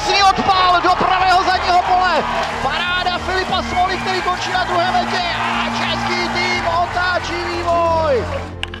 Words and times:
krásný 0.00 0.22
odpál 0.22 0.80
do 0.82 0.88
pravého 0.88 1.44
zadního 1.44 1.82
pole. 1.82 2.24
Paráda 2.62 3.18
Filipa 3.18 3.62
Smoli, 3.62 3.96
který 3.96 4.22
končí 4.22 4.52
na 4.52 4.64
druhé 4.64 4.92
metě 4.92 5.22
a 5.38 5.64
český 5.64 6.28
tým 6.28 6.66
otáčí 6.82 7.44
vývoj. 7.44 8.24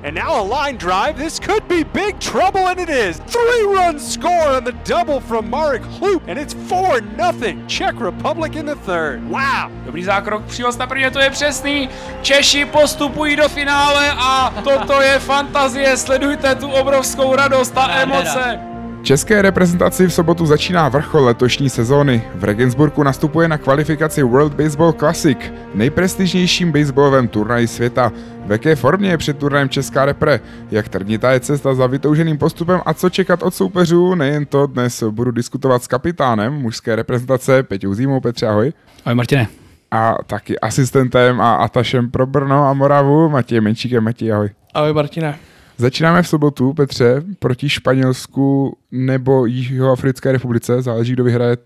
And 0.08 0.14
now 0.14 0.30
a 0.30 0.64
line 0.64 0.78
drive. 0.78 1.12
This 1.24 1.38
could 1.38 1.68
be 1.68 1.84
big 1.84 2.18
trouble, 2.18 2.70
and 2.70 2.80
it 2.80 2.88
is. 2.88 3.20
Three 3.26 3.64
run 3.66 4.00
score 4.00 4.56
on 4.56 4.64
the 4.64 4.72
double 4.72 5.20
from 5.20 5.50
Marek 5.50 5.82
Hloop, 5.82 6.22
and 6.26 6.38
it's 6.38 6.54
4 6.54 7.02
nothing. 7.16 7.66
Czech 7.66 8.00
Republic 8.00 8.56
in 8.56 8.66
the 8.66 8.76
third. 8.76 9.20
Wow. 9.28 9.70
Dobrý 9.84 10.04
zákrok, 10.04 10.44
příhoz 10.44 10.76
na 10.76 10.86
prvně, 10.86 11.10
to 11.10 11.20
je 11.20 11.30
přesný. 11.30 11.88
Češi 12.22 12.64
postupují 12.64 13.36
do 13.36 13.48
finále 13.48 14.12
a 14.18 14.54
toto 14.64 15.00
je 15.00 15.18
fantazie. 15.18 15.96
Sledujte 15.96 16.54
tu 16.54 16.70
obrovskou 16.70 17.36
radost 17.36 17.78
a 17.78 17.90
emoce. 17.90 18.69
České 19.02 19.42
reprezentaci 19.42 20.06
v 20.06 20.12
sobotu 20.12 20.46
začíná 20.46 20.88
vrchol 20.88 21.24
letošní 21.24 21.70
sezóny. 21.70 22.22
V 22.34 22.44
Regensburgu 22.44 23.02
nastupuje 23.02 23.48
na 23.48 23.58
kvalifikaci 23.58 24.22
World 24.22 24.54
Baseball 24.54 24.92
Classic, 24.92 25.38
nejprestižnějším 25.74 26.72
baseballovém 26.72 27.28
turnaji 27.28 27.66
světa. 27.66 28.12
V 28.46 28.52
jaké 28.52 28.76
formě 28.76 29.10
je 29.10 29.18
před 29.18 29.38
turnajem 29.38 29.68
Česká 29.68 30.04
repre? 30.04 30.40
Jak 30.70 30.88
trnitá 30.88 31.32
je 31.32 31.40
cesta 31.40 31.74
za 31.74 31.86
vytouženým 31.86 32.38
postupem 32.38 32.80
a 32.86 32.94
co 32.94 33.10
čekat 33.10 33.42
od 33.42 33.54
soupeřů? 33.54 34.14
Nejen 34.14 34.46
to 34.46 34.66
dnes 34.66 35.02
budu 35.02 35.30
diskutovat 35.30 35.82
s 35.82 35.86
kapitánem 35.86 36.52
mužské 36.52 36.96
reprezentace 36.96 37.62
Peťou 37.62 37.94
Zímou. 37.94 38.20
Petře, 38.20 38.46
ahoj. 38.46 38.72
Ahoj 39.04 39.14
Martine. 39.14 39.48
A 39.90 40.14
taky 40.26 40.58
asistentem 40.58 41.40
a 41.40 41.54
atašem 41.54 42.10
pro 42.10 42.26
Brno 42.26 42.68
a 42.68 42.72
Moravu 42.72 43.28
Matěj 43.28 43.60
Menčíkem. 43.60 44.04
Matěj, 44.04 44.32
ahoj. 44.32 44.50
Ahoj 44.74 44.92
Martine. 44.92 45.38
Začínáme 45.80 46.22
v 46.22 46.28
sobotu, 46.28 46.72
Petře, 46.72 47.22
proti 47.38 47.68
Španělsku 47.68 48.76
nebo 48.90 49.46
Jihoafrické 49.46 50.32
republice, 50.32 50.82
záleží, 50.82 51.12
kdo 51.12 51.24
vyhraje 51.24 51.56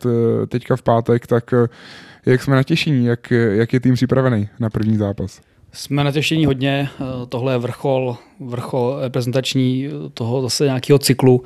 teďka 0.49 0.77
v 0.77 0.83
pátek, 0.83 1.27
tak 1.27 1.53
eh, 1.53 1.69
jak 2.27 2.43
jsme 2.43 2.57
natěšení, 2.57 3.07
jak, 3.07 3.31
jak 3.31 3.73
je 3.73 3.81
tým 3.81 3.95
připravený 3.95 4.49
na 4.61 4.71
první 4.71 4.97
zápas? 4.97 5.41
Jsme 5.73 6.05
natěšení 6.05 6.47
hodně, 6.47 6.89
eh, 7.01 7.05
tohle 7.29 7.55
je 7.55 7.59
vrchol, 7.59 8.17
vrchol 8.41 8.99
reprezentační 9.01 9.89
toho 10.15 10.43
zase 10.43 10.65
nějakého 10.65 10.99
cyklu, 10.99 11.45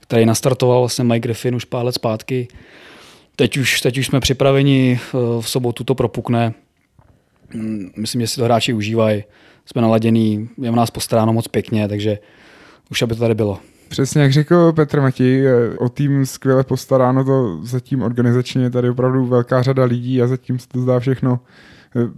který 0.00 0.26
nastartoval 0.26 0.80
vlastně 0.80 1.04
Mike 1.04 1.20
Griffin 1.20 1.54
už 1.54 1.64
pár 1.64 1.84
let 1.84 1.92
zpátky. 1.92 2.48
Teď 3.36 3.56
už, 3.56 3.80
teď 3.80 3.98
už 3.98 4.06
jsme 4.06 4.20
připraveni, 4.20 5.00
eh, 5.00 5.18
v 5.40 5.48
sobotu 5.48 5.84
to 5.84 5.94
propukne. 5.94 6.54
Mm, 7.54 7.90
myslím, 7.96 8.20
že 8.20 8.26
si 8.26 8.36
to 8.36 8.44
hráči 8.44 8.72
užívají 8.72 9.24
jsme 9.66 9.82
naladěný, 9.82 10.48
je 10.58 10.70
v 10.70 10.76
nás 10.76 10.90
postaráno 10.90 11.32
moc 11.32 11.48
pěkně, 11.48 11.88
takže 11.88 12.18
už 12.90 13.02
aby 13.02 13.14
to 13.14 13.20
tady 13.20 13.34
bylo. 13.34 13.58
Přesně 13.88 14.22
jak 14.22 14.32
řekl 14.32 14.72
Petr 14.72 15.00
Matí, 15.00 15.40
o 15.78 15.88
tým 15.88 16.26
skvěle 16.26 16.64
postaráno, 16.64 17.24
to 17.24 17.60
zatím 17.62 18.02
organizačně 18.02 18.62
je 18.62 18.70
tady 18.70 18.90
opravdu 18.90 19.26
velká 19.26 19.62
řada 19.62 19.84
lidí 19.84 20.22
a 20.22 20.26
zatím 20.26 20.58
se 20.58 20.68
to 20.68 20.80
zdá 20.80 21.00
všechno 21.00 21.40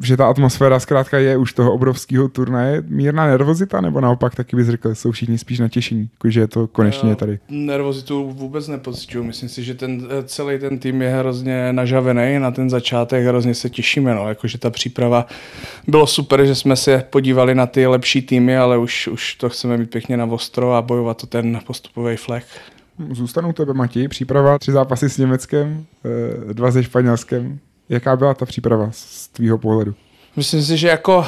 že 0.02 0.16
ta 0.16 0.26
atmosféra 0.26 0.80
zkrátka 0.80 1.18
je 1.18 1.36
už 1.36 1.52
toho 1.52 1.72
obrovského 1.72 2.28
turnaje. 2.28 2.82
Mírná 2.88 3.26
nervozita, 3.26 3.80
nebo 3.80 4.00
naopak 4.00 4.34
taky 4.34 4.56
bys 4.56 4.66
řekl, 4.66 4.94
jsou 4.94 5.10
všichni 5.10 5.38
spíš 5.38 5.58
natěšení, 5.58 6.10
jako 6.12 6.30
že 6.30 6.40
je 6.40 6.46
to 6.46 6.66
konečně 6.66 7.16
tady? 7.16 7.38
Nervozitu 7.48 8.30
vůbec 8.30 8.68
nepocituju. 8.68 9.24
Myslím 9.24 9.48
si, 9.48 9.64
že 9.64 9.74
ten, 9.74 10.08
celý 10.24 10.58
ten 10.58 10.78
tým 10.78 11.02
je 11.02 11.08
hrozně 11.08 11.72
nažavený 11.72 12.38
na 12.38 12.50
ten 12.50 12.70
začátek, 12.70 13.26
hrozně 13.26 13.54
se 13.54 13.70
těšíme. 13.70 14.14
No. 14.14 14.28
Jakože 14.28 14.58
ta 14.58 14.70
příprava 14.70 15.26
bylo 15.86 16.06
super, 16.06 16.46
že 16.46 16.54
jsme 16.54 16.76
se 16.76 17.04
podívali 17.10 17.54
na 17.54 17.66
ty 17.66 17.86
lepší 17.86 18.22
týmy, 18.22 18.56
ale 18.56 18.78
už, 18.78 19.08
už 19.08 19.34
to 19.34 19.48
chceme 19.48 19.76
mít 19.76 19.90
pěkně 19.90 20.16
na 20.16 20.24
ostro 20.24 20.74
a 20.74 20.82
bojovat 20.82 21.16
to 21.16 21.26
ten 21.26 21.60
postupový 21.66 22.16
flek. 22.16 22.44
Zůstanu 23.10 23.52
tebe, 23.52 23.74
Mati. 23.74 24.08
Příprava, 24.08 24.58
tři 24.58 24.72
zápasy 24.72 25.10
s 25.10 25.18
Německem, 25.18 25.84
eh, 26.50 26.54
dva 26.54 26.72
se 26.72 26.82
Španělskem. 26.82 27.58
Jaká 27.88 28.16
byla 28.16 28.34
ta 28.34 28.46
příprava 28.46 28.88
z 28.92 29.28
tvýho 29.28 29.58
pohledu? 29.58 29.94
Myslím 30.36 30.62
si, 30.62 30.76
že 30.76 30.88
jako 30.88 31.18
uh, 31.18 31.24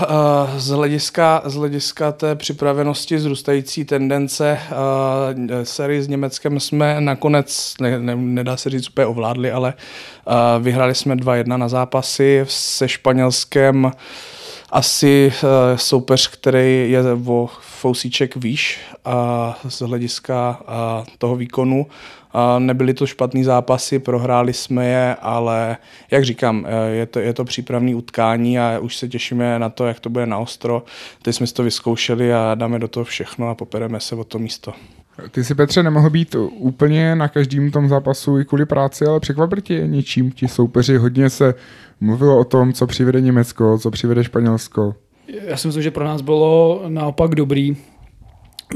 z, 0.57 0.69
hlediska, 0.69 1.43
z 1.45 1.55
hlediska 1.55 2.13
té 2.13 2.35
připravenosti 2.35 3.19
zrůstající 3.19 3.85
tendence 3.85 4.59
uh, 4.71 5.63
sérii 5.63 6.03
s 6.03 6.09
Německem 6.09 6.61
jsme 6.61 7.01
nakonec, 7.01 7.75
ne, 7.81 7.99
ne, 7.99 8.17
nedá 8.17 8.57
se 8.57 8.71
říct 8.71 8.89
úplně 8.89 9.07
ovládli, 9.07 9.53
ale 9.53 9.75
uh, 10.27 10.63
vyhrali 10.63 10.95
jsme 10.95 11.17
2-1 11.17 11.57
na 11.57 11.69
zápasy 11.69 12.45
se 12.49 12.89
Španělskem 12.89 13.93
asi 14.71 15.33
uh, 15.43 15.49
soupeř, 15.77 16.29
který 16.29 16.91
je 16.91 17.03
o 17.27 17.49
fousíček 17.61 18.37
výš 18.37 18.81
a 19.05 19.59
z 19.69 19.81
hlediska 19.81 20.61
uh, 20.61 21.07
toho 21.19 21.37
výkonu 21.37 21.87
Nebyly 22.59 22.95
to 22.95 23.07
špatný 23.07 23.45
zápasy, 23.45 23.99
prohráli 23.99 24.53
jsme 24.53 24.87
je, 24.87 25.15
ale 25.15 25.77
jak 26.11 26.25
říkám, 26.25 26.67
e, 26.69 26.91
je 26.91 27.07
to, 27.07 27.19
je 27.19 27.33
to 27.33 27.45
přípravný 27.45 27.95
utkání 27.95 28.59
a 28.59 28.79
už 28.79 28.97
se 28.97 29.09
těšíme 29.09 29.59
na 29.59 29.69
to, 29.69 29.87
jak 29.87 30.01
to 30.01 30.11
bude 30.11 30.27
na 30.27 30.39
ostro. 30.39 30.83
Teď 31.23 31.35
jsme 31.35 31.47
si 31.47 31.55
to 31.55 31.63
vyzkoušeli 31.63 32.35
a 32.35 32.55
dáme 32.55 32.79
do 32.79 32.89
toho 32.89 33.05
všechno 33.05 33.49
a 33.49 33.55
popereme 33.55 34.01
se 34.01 34.15
o 34.15 34.25
to 34.25 34.39
místo. 34.39 34.73
Ty 35.31 35.45
si, 35.45 35.55
Petře, 35.55 35.83
nemohl 35.83 36.11
být 36.11 36.37
úplně 36.49 37.17
na 37.17 37.29
každém 37.29 37.71
tom 37.71 37.89
zápasu 37.89 38.39
i 38.39 38.45
kvůli 38.45 38.67
práci, 38.67 39.05
ale 39.05 39.21
překvapil 39.21 39.61
tě 39.61 39.87
něčím 39.87 40.31
ti 40.31 40.49
soupeři. 40.49 40.97
Hodně 40.97 41.31
se 41.31 41.55
mluvilo 42.01 42.39
o 42.39 42.45
tom, 42.45 42.73
co 42.73 42.87
přivede 42.87 43.21
Německo, 43.21 43.79
co 43.79 43.91
přivede 43.91 44.25
Španělsko. 44.25 44.95
Já 45.45 45.57
si 45.57 45.69
myslím, 45.69 45.83
že 45.83 45.91
pro 45.91 46.05
nás 46.05 46.21
bylo 46.21 46.83
naopak 46.89 47.35
dobrý, 47.35 47.77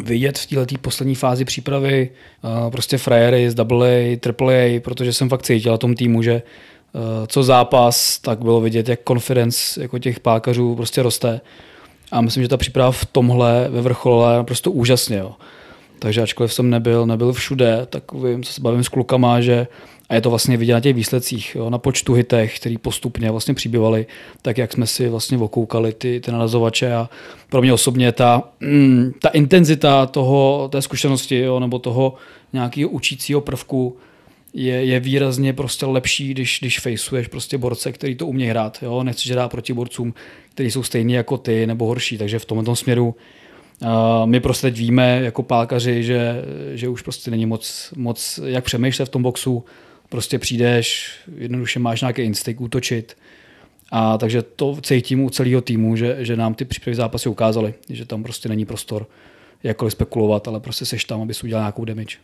vidět 0.02 0.38
v 0.38 0.46
této 0.46 0.74
poslední 0.80 1.14
fázi 1.14 1.44
přípravy 1.44 2.10
uh, 2.42 2.70
prostě 2.70 2.98
frajery 2.98 3.50
z 3.50 3.60
AA, 3.60 4.18
AAA, 4.26 4.80
protože 4.80 5.12
jsem 5.12 5.28
fakt 5.28 5.42
cítil 5.42 5.72
na 5.72 5.78
tom 5.78 5.94
týmu, 5.94 6.22
že 6.22 6.42
uh, 6.92 7.00
co 7.26 7.42
zápas, 7.42 8.18
tak 8.18 8.38
bylo 8.38 8.60
vidět, 8.60 8.88
jak 8.88 9.00
confidence 9.08 9.82
jako 9.82 9.98
těch 9.98 10.20
pákařů 10.20 10.74
prostě 10.76 11.02
roste. 11.02 11.40
A 12.12 12.20
myslím, 12.20 12.42
že 12.42 12.48
ta 12.48 12.56
příprava 12.56 12.92
v 12.92 13.04
tomhle 13.04 13.68
ve 13.68 13.80
vrchole 13.80 14.36
je 14.36 14.44
prostě 14.44 14.70
úžasně. 14.70 15.16
Jo. 15.16 15.32
Takže 15.98 16.22
ačkoliv 16.22 16.52
jsem 16.52 16.70
nebyl, 16.70 17.06
nebyl 17.06 17.32
všude, 17.32 17.86
tak 17.90 18.12
vím, 18.12 18.42
co 18.42 18.52
se 18.52 18.60
bavím 18.60 18.84
s 18.84 18.88
klukama, 18.88 19.40
že 19.40 19.66
je 20.14 20.20
to 20.20 20.30
vlastně 20.30 20.56
vidět 20.56 20.72
na 20.72 20.80
těch 20.80 20.94
výsledcích, 20.94 21.54
jo, 21.54 21.70
na 21.70 21.78
počtu 21.78 22.14
hitech, 22.14 22.56
který 22.56 22.78
postupně 22.78 23.30
vlastně 23.30 23.54
přibývaly, 23.54 24.06
tak 24.42 24.58
jak 24.58 24.72
jsme 24.72 24.86
si 24.86 25.08
vlastně 25.08 25.38
okoukali 25.38 25.92
ty, 25.92 26.20
ty 26.20 26.32
narazovače 26.32 26.94
a 26.94 27.08
pro 27.50 27.62
mě 27.62 27.72
osobně 27.72 28.12
ta, 28.12 28.42
mm, 28.60 29.12
ta 29.22 29.28
intenzita 29.28 30.06
toho, 30.06 30.68
té 30.72 30.82
zkušenosti 30.82 31.38
jo, 31.38 31.60
nebo 31.60 31.78
toho 31.78 32.14
nějakého 32.52 32.90
učícího 32.90 33.40
prvku 33.40 33.96
je, 34.54 34.84
je 34.84 35.00
výrazně 35.00 35.52
prostě 35.52 35.86
lepší, 35.86 36.30
když, 36.30 36.58
když 36.60 36.80
faceuješ 36.80 37.28
prostě 37.28 37.58
borce, 37.58 37.92
který 37.92 38.14
to 38.14 38.26
umí 38.26 38.46
hrát. 38.46 38.78
Jo? 38.82 39.02
Nechceš 39.02 39.30
hrát 39.30 39.50
proti 39.50 39.72
borcům, 39.72 40.14
kteří 40.54 40.70
jsou 40.70 40.82
stejní 40.82 41.12
jako 41.12 41.38
ty 41.38 41.66
nebo 41.66 41.86
horší, 41.86 42.18
takže 42.18 42.38
v 42.38 42.44
tomto 42.44 42.76
směru 42.76 43.14
Uh, 43.82 44.26
my 44.26 44.40
prostě 44.40 44.66
teď 44.66 44.78
víme 44.78 45.20
jako 45.22 45.42
pálkaři, 45.42 46.02
že, 46.02 46.44
že 46.72 46.88
už 46.88 47.02
prostě 47.02 47.30
není 47.30 47.46
moc, 47.46 47.92
moc 47.96 48.40
jak 48.44 48.64
přemýšlet 48.64 49.06
v 49.06 49.08
tom 49.08 49.22
boxu, 49.22 49.64
prostě 50.08 50.38
přijdeš, 50.38 51.18
jednoduše 51.36 51.78
máš 51.78 52.00
nějaký 52.00 52.22
instinkt 52.22 52.60
útočit. 52.60 53.16
A 53.90 54.18
takže 54.18 54.42
to 54.42 54.76
cítím 54.82 55.24
u 55.24 55.30
celého 55.30 55.60
týmu, 55.60 55.96
že, 55.96 56.16
že 56.18 56.36
nám 56.36 56.54
ty 56.54 56.64
přípravy 56.64 56.94
zápasy 56.94 57.28
ukázaly, 57.28 57.74
že 57.88 58.04
tam 58.04 58.22
prostě 58.22 58.48
není 58.48 58.66
prostor 58.66 59.06
jakkoliv 59.62 59.92
spekulovat, 59.92 60.48
ale 60.48 60.60
prostě 60.60 60.86
seš 60.86 61.04
tam, 61.04 61.22
abys 61.22 61.44
udělal 61.44 61.62
nějakou 61.62 61.84
damage. 61.84 62.16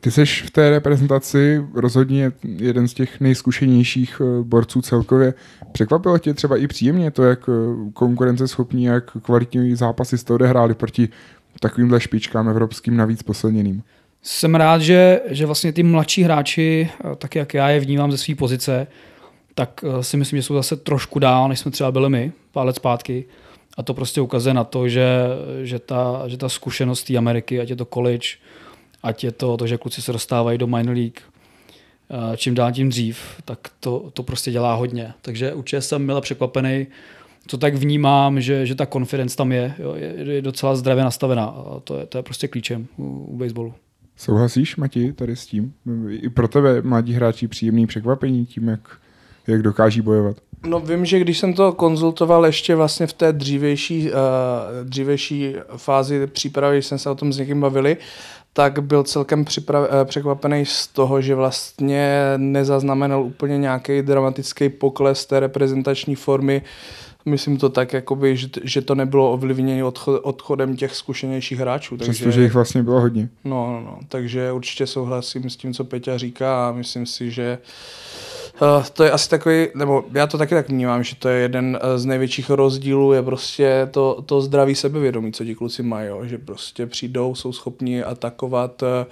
Ty 0.00 0.10
jsi 0.10 0.26
v 0.26 0.50
té 0.50 0.70
reprezentaci 0.70 1.64
rozhodně 1.74 2.32
jeden 2.42 2.88
z 2.88 2.94
těch 2.94 3.20
nejzkušenějších 3.20 4.20
eh, 4.20 4.42
borců 4.42 4.82
celkově. 4.82 5.34
Překvapilo 5.72 6.18
tě 6.18 6.34
třeba 6.34 6.56
i 6.56 6.66
příjemně 6.66 7.10
to, 7.10 7.22
jak 7.22 7.48
eh, 7.48 7.52
konkurenceschopní, 7.92 8.84
jak 8.84 9.10
kvalitní 9.22 9.74
zápasy 9.74 10.18
jste 10.18 10.32
odehráli 10.32 10.74
proti 10.74 11.08
takovýmhle 11.60 12.00
špičkám 12.00 12.48
evropským 12.48 12.96
navíc 12.96 13.22
posilněným? 13.22 13.82
Jsem 14.22 14.54
rád, 14.54 14.82
že, 14.82 15.20
že 15.28 15.46
vlastně 15.46 15.72
ty 15.72 15.82
mladší 15.82 16.22
hráči, 16.22 16.90
eh, 16.90 17.16
tak 17.16 17.34
jak 17.34 17.54
já 17.54 17.68
je 17.68 17.80
vnímám 17.80 18.12
ze 18.12 18.18
své 18.18 18.34
pozice, 18.34 18.86
tak 19.54 19.84
si 20.00 20.16
myslím, 20.16 20.36
že 20.36 20.42
jsou 20.42 20.54
zase 20.54 20.76
trošku 20.76 21.18
dál, 21.18 21.48
než 21.48 21.58
jsme 21.58 21.70
třeba 21.70 21.92
byli 21.92 22.10
my, 22.10 22.32
pár 22.52 22.66
let 22.66 22.76
zpátky. 22.76 23.24
A 23.76 23.82
to 23.82 23.94
prostě 23.94 24.20
ukazuje 24.20 24.54
na 24.54 24.64
to, 24.64 24.88
že, 24.88 25.06
že, 25.62 25.78
ta, 25.78 26.22
že 26.26 26.36
ta 26.36 26.48
zkušenost 26.48 27.04
té 27.04 27.16
Ameriky, 27.16 27.60
ať 27.60 27.70
je 27.70 27.76
to 27.76 27.84
college, 27.84 28.28
ať 29.02 29.24
je 29.24 29.32
to 29.32 29.56
to, 29.56 29.66
že 29.66 29.78
kluci 29.78 30.02
se 30.02 30.12
dostávají 30.12 30.58
do 30.58 30.66
minor 30.66 30.96
league, 30.96 31.20
eh, 31.20 32.36
čím 32.36 32.54
dál 32.54 32.72
tím 32.72 32.88
dřív, 32.88 33.20
tak 33.44 33.58
to, 33.80 34.10
to 34.12 34.22
prostě 34.22 34.50
dělá 34.50 34.74
hodně. 34.74 35.12
Takže 35.22 35.54
určitě 35.54 35.80
jsem 35.80 36.06
mile 36.06 36.20
překvapený, 36.20 36.86
to 37.46 37.58
tak 37.58 37.74
vnímám, 37.74 38.40
že, 38.40 38.66
že 38.66 38.74
ta 38.74 38.86
konfidence 38.86 39.36
tam 39.36 39.52
je, 39.52 39.74
jo, 39.78 39.94
je, 39.94 40.14
je 40.34 40.42
docela 40.42 40.76
zdravě 40.76 41.04
nastavená 41.04 41.44
a 41.44 41.80
to 41.84 41.98
je, 41.98 42.06
to 42.06 42.18
je 42.18 42.22
prostě 42.22 42.48
klíčem 42.48 42.88
u, 42.96 43.04
u 43.04 43.36
baseballu. 43.36 43.74
Souhlasíš, 44.20 44.76
Mati, 44.76 45.12
tady 45.12 45.36
s 45.36 45.46
tím? 45.46 45.72
I 46.08 46.28
pro 46.28 46.48
tebe 46.48 46.82
mladí 46.82 47.12
hráči 47.12 47.48
příjemný 47.48 47.86
překvapení 47.86 48.46
tím, 48.46 48.68
jak, 48.68 48.80
jak 49.46 49.62
dokáží 49.62 50.00
bojovat? 50.00 50.36
No 50.66 50.80
vím, 50.80 51.04
že 51.04 51.18
když 51.18 51.38
jsem 51.38 51.54
to 51.54 51.72
konzultoval 51.72 52.46
ještě 52.46 52.74
vlastně 52.74 53.06
v 53.06 53.12
té 53.12 53.32
dřívější, 53.32 54.10
uh, 54.10 54.16
dřívější 54.84 55.54
fázi 55.76 56.26
přípravy, 56.26 56.76
když 56.76 56.86
jsme 56.86 56.98
se 56.98 57.10
o 57.10 57.14
tom 57.14 57.32
s 57.32 57.38
někým 57.38 57.60
bavili, 57.60 57.96
tak 58.52 58.82
byl 58.82 59.02
celkem 59.02 59.44
připrav, 59.44 59.88
uh, 59.88 60.04
překvapený 60.04 60.66
z 60.66 60.86
toho, 60.86 61.20
že 61.20 61.34
vlastně 61.34 62.14
nezaznamenal 62.36 63.22
úplně 63.22 63.58
nějaký 63.58 64.02
dramatický 64.02 64.68
pokles 64.68 65.26
té 65.26 65.40
reprezentační 65.40 66.14
formy. 66.14 66.62
Myslím 67.24 67.56
to 67.56 67.68
tak, 67.68 67.92
jakoby, 67.92 68.36
že, 68.36 68.48
že 68.62 68.82
to 68.82 68.94
nebylo 68.94 69.32
ovlivněno 69.32 69.86
odchod, 69.86 70.20
odchodem 70.24 70.76
těch 70.76 70.94
zkušenějších 70.94 71.58
hráčů. 71.58 71.96
Takže, 71.96 72.12
Přestože 72.12 72.42
jich 72.42 72.54
vlastně 72.54 72.82
bylo 72.82 73.00
hodně. 73.00 73.28
No, 73.44 73.72
no, 73.72 73.80
no, 73.80 73.98
takže 74.08 74.52
určitě 74.52 74.86
souhlasím 74.86 75.50
s 75.50 75.56
tím, 75.56 75.74
co 75.74 75.84
Peťa 75.84 76.18
říká 76.18 76.68
a 76.68 76.72
myslím 76.72 77.06
si, 77.06 77.30
že 77.30 77.58
Uh, 77.58 78.29
to 78.92 79.04
je 79.04 79.10
asi 79.10 79.30
takový, 79.30 79.66
nebo 79.74 80.04
já 80.12 80.26
to 80.26 80.38
taky 80.38 80.54
tak 80.54 80.68
vnímám, 80.68 81.02
že 81.02 81.16
to 81.16 81.28
je 81.28 81.40
jeden 81.40 81.78
eh, 81.82 81.98
z 81.98 82.06
největších 82.06 82.50
rozdílů, 82.50 83.12
je 83.12 83.22
prostě 83.22 83.88
to, 83.90 84.22
to 84.26 84.40
zdraví 84.40 84.74
sebevědomí, 84.74 85.32
co 85.32 85.44
ti 85.44 85.54
kluci 85.54 85.82
mají, 85.82 86.08
jo? 86.08 86.24
že 86.24 86.38
prostě 86.38 86.86
přijdou, 86.86 87.34
jsou 87.34 87.52
schopni 87.52 88.02
atakovat 88.02 88.82
eh, 88.82 89.06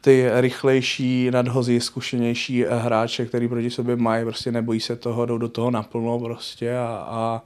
ty 0.00 0.28
rychlejší, 0.34 1.30
nadhozí, 1.30 1.80
zkušenější 1.80 2.64
hráče, 2.70 3.26
který 3.26 3.48
proti 3.48 3.70
sobě 3.70 3.96
mají, 3.96 4.24
prostě 4.24 4.52
nebojí 4.52 4.80
se 4.80 4.96
toho, 4.96 5.26
jdou 5.26 5.38
do 5.38 5.48
toho 5.48 5.70
naplno 5.70 6.18
prostě 6.18 6.76
a, 6.76 7.06
a 7.08 7.42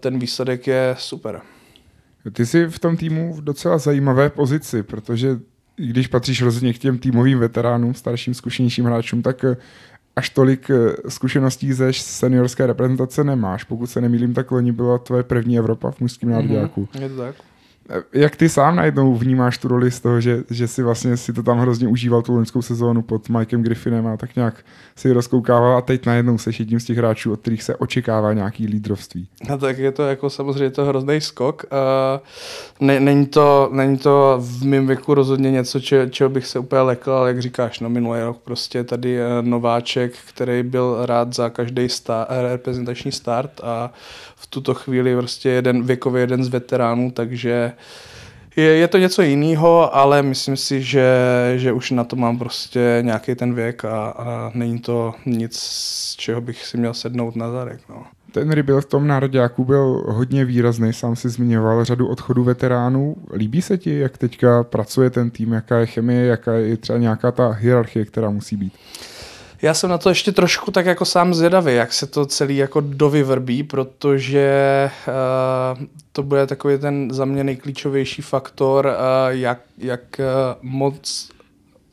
ten 0.00 0.18
výsledek 0.18 0.66
je 0.66 0.96
super. 0.98 1.40
Ty 2.32 2.46
jsi 2.46 2.66
v 2.66 2.78
tom 2.78 2.96
týmu 2.96 3.34
v 3.34 3.44
docela 3.44 3.78
zajímavé 3.78 4.30
pozici, 4.30 4.82
protože 4.82 5.38
i 5.78 5.86
když 5.86 6.06
patříš 6.06 6.42
rozhodně 6.42 6.72
k 6.72 6.78
těm 6.78 6.98
týmovým 6.98 7.38
veteránům, 7.38 7.94
starším, 7.94 8.34
zkušenějším 8.34 8.84
hráčům, 8.84 9.22
tak 9.22 9.44
až 10.18 10.30
tolik 10.30 10.70
eh, 10.70 11.10
zkušeností 11.10 11.72
ze 11.72 11.92
seniorské 11.92 12.66
reprezentace 12.66 13.24
nemáš. 13.24 13.64
Pokud 13.64 13.86
se 13.86 14.00
nemýlím, 14.00 14.34
tak 14.34 14.50
loni 14.50 14.72
byla 14.72 14.98
tvoje 14.98 15.22
první 15.22 15.58
Evropa 15.58 15.90
v 15.90 16.00
mužském 16.00 16.30
národňáku. 16.30 16.84
Mm-hmm, 16.84 17.02
je 17.02 17.08
to 17.08 17.16
tak. 17.16 17.34
Jak 18.12 18.36
ty 18.36 18.48
sám 18.48 18.76
najednou 18.76 19.14
vnímáš 19.14 19.58
tu 19.58 19.68
roli 19.68 19.90
z 19.90 20.00
toho, 20.00 20.20
že, 20.20 20.42
že 20.50 20.68
si 20.68 20.82
vlastně 20.82 21.16
si 21.16 21.32
to 21.32 21.42
tam 21.42 21.58
hrozně 21.58 21.88
užíval 21.88 22.22
tu 22.22 22.34
loňskou 22.34 22.62
sezónu 22.62 23.02
pod 23.02 23.28
Mikem 23.28 23.62
Griffinem 23.62 24.06
a 24.06 24.16
tak 24.16 24.36
nějak 24.36 24.54
si 24.96 25.12
rozkoukával 25.12 25.76
a 25.76 25.80
teď 25.80 26.06
najednou 26.06 26.38
seš 26.38 26.60
jedním 26.60 26.80
z 26.80 26.84
těch 26.84 26.98
hráčů, 26.98 27.32
od 27.32 27.40
kterých 27.40 27.62
se 27.62 27.76
očekává 27.76 28.32
nějaký 28.32 28.66
lídrovství. 28.66 29.28
No 29.48 29.58
tak 29.58 29.78
je 29.78 29.92
to 29.92 30.06
jako 30.06 30.30
samozřejmě 30.30 30.70
to 30.70 30.84
hrozný 30.84 31.20
skok. 31.20 31.64
Uh, 31.72 32.86
ne, 32.86 33.00
není, 33.00 33.26
to, 33.26 33.68
není 33.72 33.98
to 33.98 34.36
v 34.40 34.64
mém 34.64 34.86
věku 34.86 35.14
rozhodně 35.14 35.50
něco, 35.50 35.80
če, 35.80 36.08
čeho 36.10 36.30
bych 36.30 36.46
se 36.46 36.58
úplně 36.58 36.80
lekl, 36.80 37.12
ale 37.12 37.28
jak 37.28 37.42
říkáš, 37.42 37.80
no 37.80 37.90
minulý 37.90 38.20
rok 38.20 38.38
prostě 38.44 38.84
tady 38.84 39.18
nováček, 39.40 40.12
který 40.28 40.62
byl 40.62 41.06
rád 41.06 41.34
za 41.34 41.50
každý 41.50 41.88
star, 41.88 42.26
reprezentační 42.50 43.12
start 43.12 43.60
a 43.62 43.92
v 44.36 44.46
tuto 44.46 44.74
chvíli 44.74 45.16
prostě 45.16 45.48
jeden 45.48 45.82
věkově 45.82 46.22
jeden 46.22 46.44
z 46.44 46.48
veteránů, 46.48 47.10
takže 47.10 47.72
je, 48.56 48.64
je 48.64 48.88
to 48.88 48.98
něco 48.98 49.22
jiného, 49.22 49.96
ale 49.96 50.22
myslím 50.22 50.56
si, 50.56 50.82
že, 50.82 51.08
že 51.56 51.72
už 51.72 51.90
na 51.90 52.04
to 52.04 52.16
mám 52.16 52.38
prostě 52.38 52.98
nějaký 53.02 53.34
ten 53.34 53.54
věk 53.54 53.84
a, 53.84 54.08
a 54.08 54.50
není 54.54 54.78
to 54.78 55.14
nic, 55.26 55.58
z 55.58 56.16
čeho 56.16 56.40
bych 56.40 56.66
si 56.66 56.76
měl 56.76 56.94
sednout 56.94 57.36
na 57.36 57.50
zadek. 57.50 57.80
No. 57.88 58.04
Ten 58.32 58.50
rebuild 58.50 58.84
v 58.84 58.88
tom 58.88 59.06
národňáku 59.06 59.64
byl 59.64 60.04
hodně 60.08 60.44
výrazný, 60.44 60.92
sám 60.92 61.16
si 61.16 61.28
zmiňoval 61.28 61.84
řadu 61.84 62.08
odchodů 62.08 62.44
veteránů. 62.44 63.16
Líbí 63.32 63.62
se 63.62 63.78
ti, 63.78 63.98
jak 63.98 64.18
teďka 64.18 64.64
pracuje 64.64 65.10
ten 65.10 65.30
tým, 65.30 65.52
jaká 65.52 65.78
je 65.78 65.86
chemie, 65.86 66.26
jaká 66.26 66.52
je 66.52 66.76
třeba 66.76 66.98
nějaká 66.98 67.32
ta 67.32 67.50
hierarchie, 67.50 68.04
která 68.04 68.30
musí 68.30 68.56
být? 68.56 68.72
Já 69.62 69.74
jsem 69.74 69.90
na 69.90 69.98
to 69.98 70.08
ještě 70.08 70.32
trošku 70.32 70.70
tak 70.70 70.86
jako 70.86 71.04
sám 71.04 71.34
zvědavý, 71.34 71.74
jak 71.74 71.92
se 71.92 72.06
to 72.06 72.26
celý 72.26 72.56
jako 72.56 72.80
dovyvrbí, 72.80 73.62
protože 73.62 74.90
uh, 75.08 75.84
to 76.12 76.22
bude 76.22 76.46
takový 76.46 76.78
ten 76.78 77.08
za 77.12 77.24
mě 77.24 77.44
nejklíčovější 77.44 78.22
faktor, 78.22 78.86
uh, 78.86 78.92
jak, 79.28 79.60
jak 79.78 80.00
uh, 80.18 80.24
moc 80.62 81.28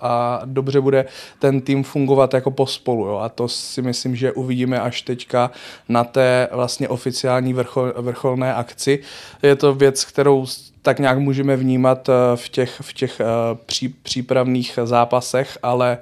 a 0.05 0.41
dobře 0.45 0.81
bude 0.81 1.05
ten 1.39 1.61
tým 1.61 1.83
fungovat 1.83 2.33
jako 2.33 2.51
pospolu. 2.51 3.05
Jo? 3.05 3.17
A 3.17 3.29
to 3.29 3.47
si 3.47 3.81
myslím, 3.81 4.15
že 4.15 4.31
uvidíme 4.31 4.81
až 4.81 5.01
teďka 5.01 5.51
na 5.89 6.03
té 6.03 6.47
vlastně 6.51 6.89
oficiální 6.89 7.53
vrchol, 7.53 7.93
vrcholné 7.97 8.53
akci. 8.53 8.99
Je 9.43 9.55
to 9.55 9.73
věc, 9.73 10.05
kterou 10.05 10.45
tak 10.81 10.99
nějak 10.99 11.17
můžeme 11.17 11.55
vnímat 11.55 12.09
v 12.35 12.49
těch, 12.49 12.81
v 12.81 12.93
těch 12.93 13.21
pří, 13.65 13.89
přípravných 13.89 14.79
zápasech, 14.83 15.57
ale 15.63 15.97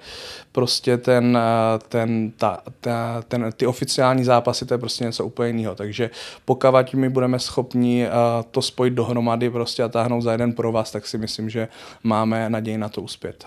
prostě 0.53 0.97
ten, 0.97 1.37
eh, 1.37 1.79
ten, 1.89 2.31
ta, 2.37 2.61
ta, 2.81 3.23
ten, 3.27 3.49
ty 3.57 3.67
oficiální 3.67 4.23
zápasy, 4.23 4.65
to 4.65 4.73
je 4.73 4.77
prostě 4.77 5.03
něco 5.03 5.25
úplně 5.25 5.49
jiného. 5.49 5.75
Takže 5.75 6.09
pokud 6.45 6.93
my 6.93 7.09
budeme 7.09 7.39
schopni 7.39 8.05
eh, 8.05 8.09
to 8.51 8.61
spojit 8.61 8.93
dohromady 8.93 9.49
prostě 9.49 9.83
a 9.83 9.89
táhnout 9.89 10.23
za 10.23 10.31
jeden 10.31 10.53
pro 10.53 10.71
vás, 10.71 10.91
tak 10.91 11.07
si 11.07 11.17
myslím, 11.17 11.49
že 11.49 11.67
máme 12.03 12.49
naději 12.49 12.77
na 12.77 12.89
to 12.89 13.01
uspět. 13.01 13.45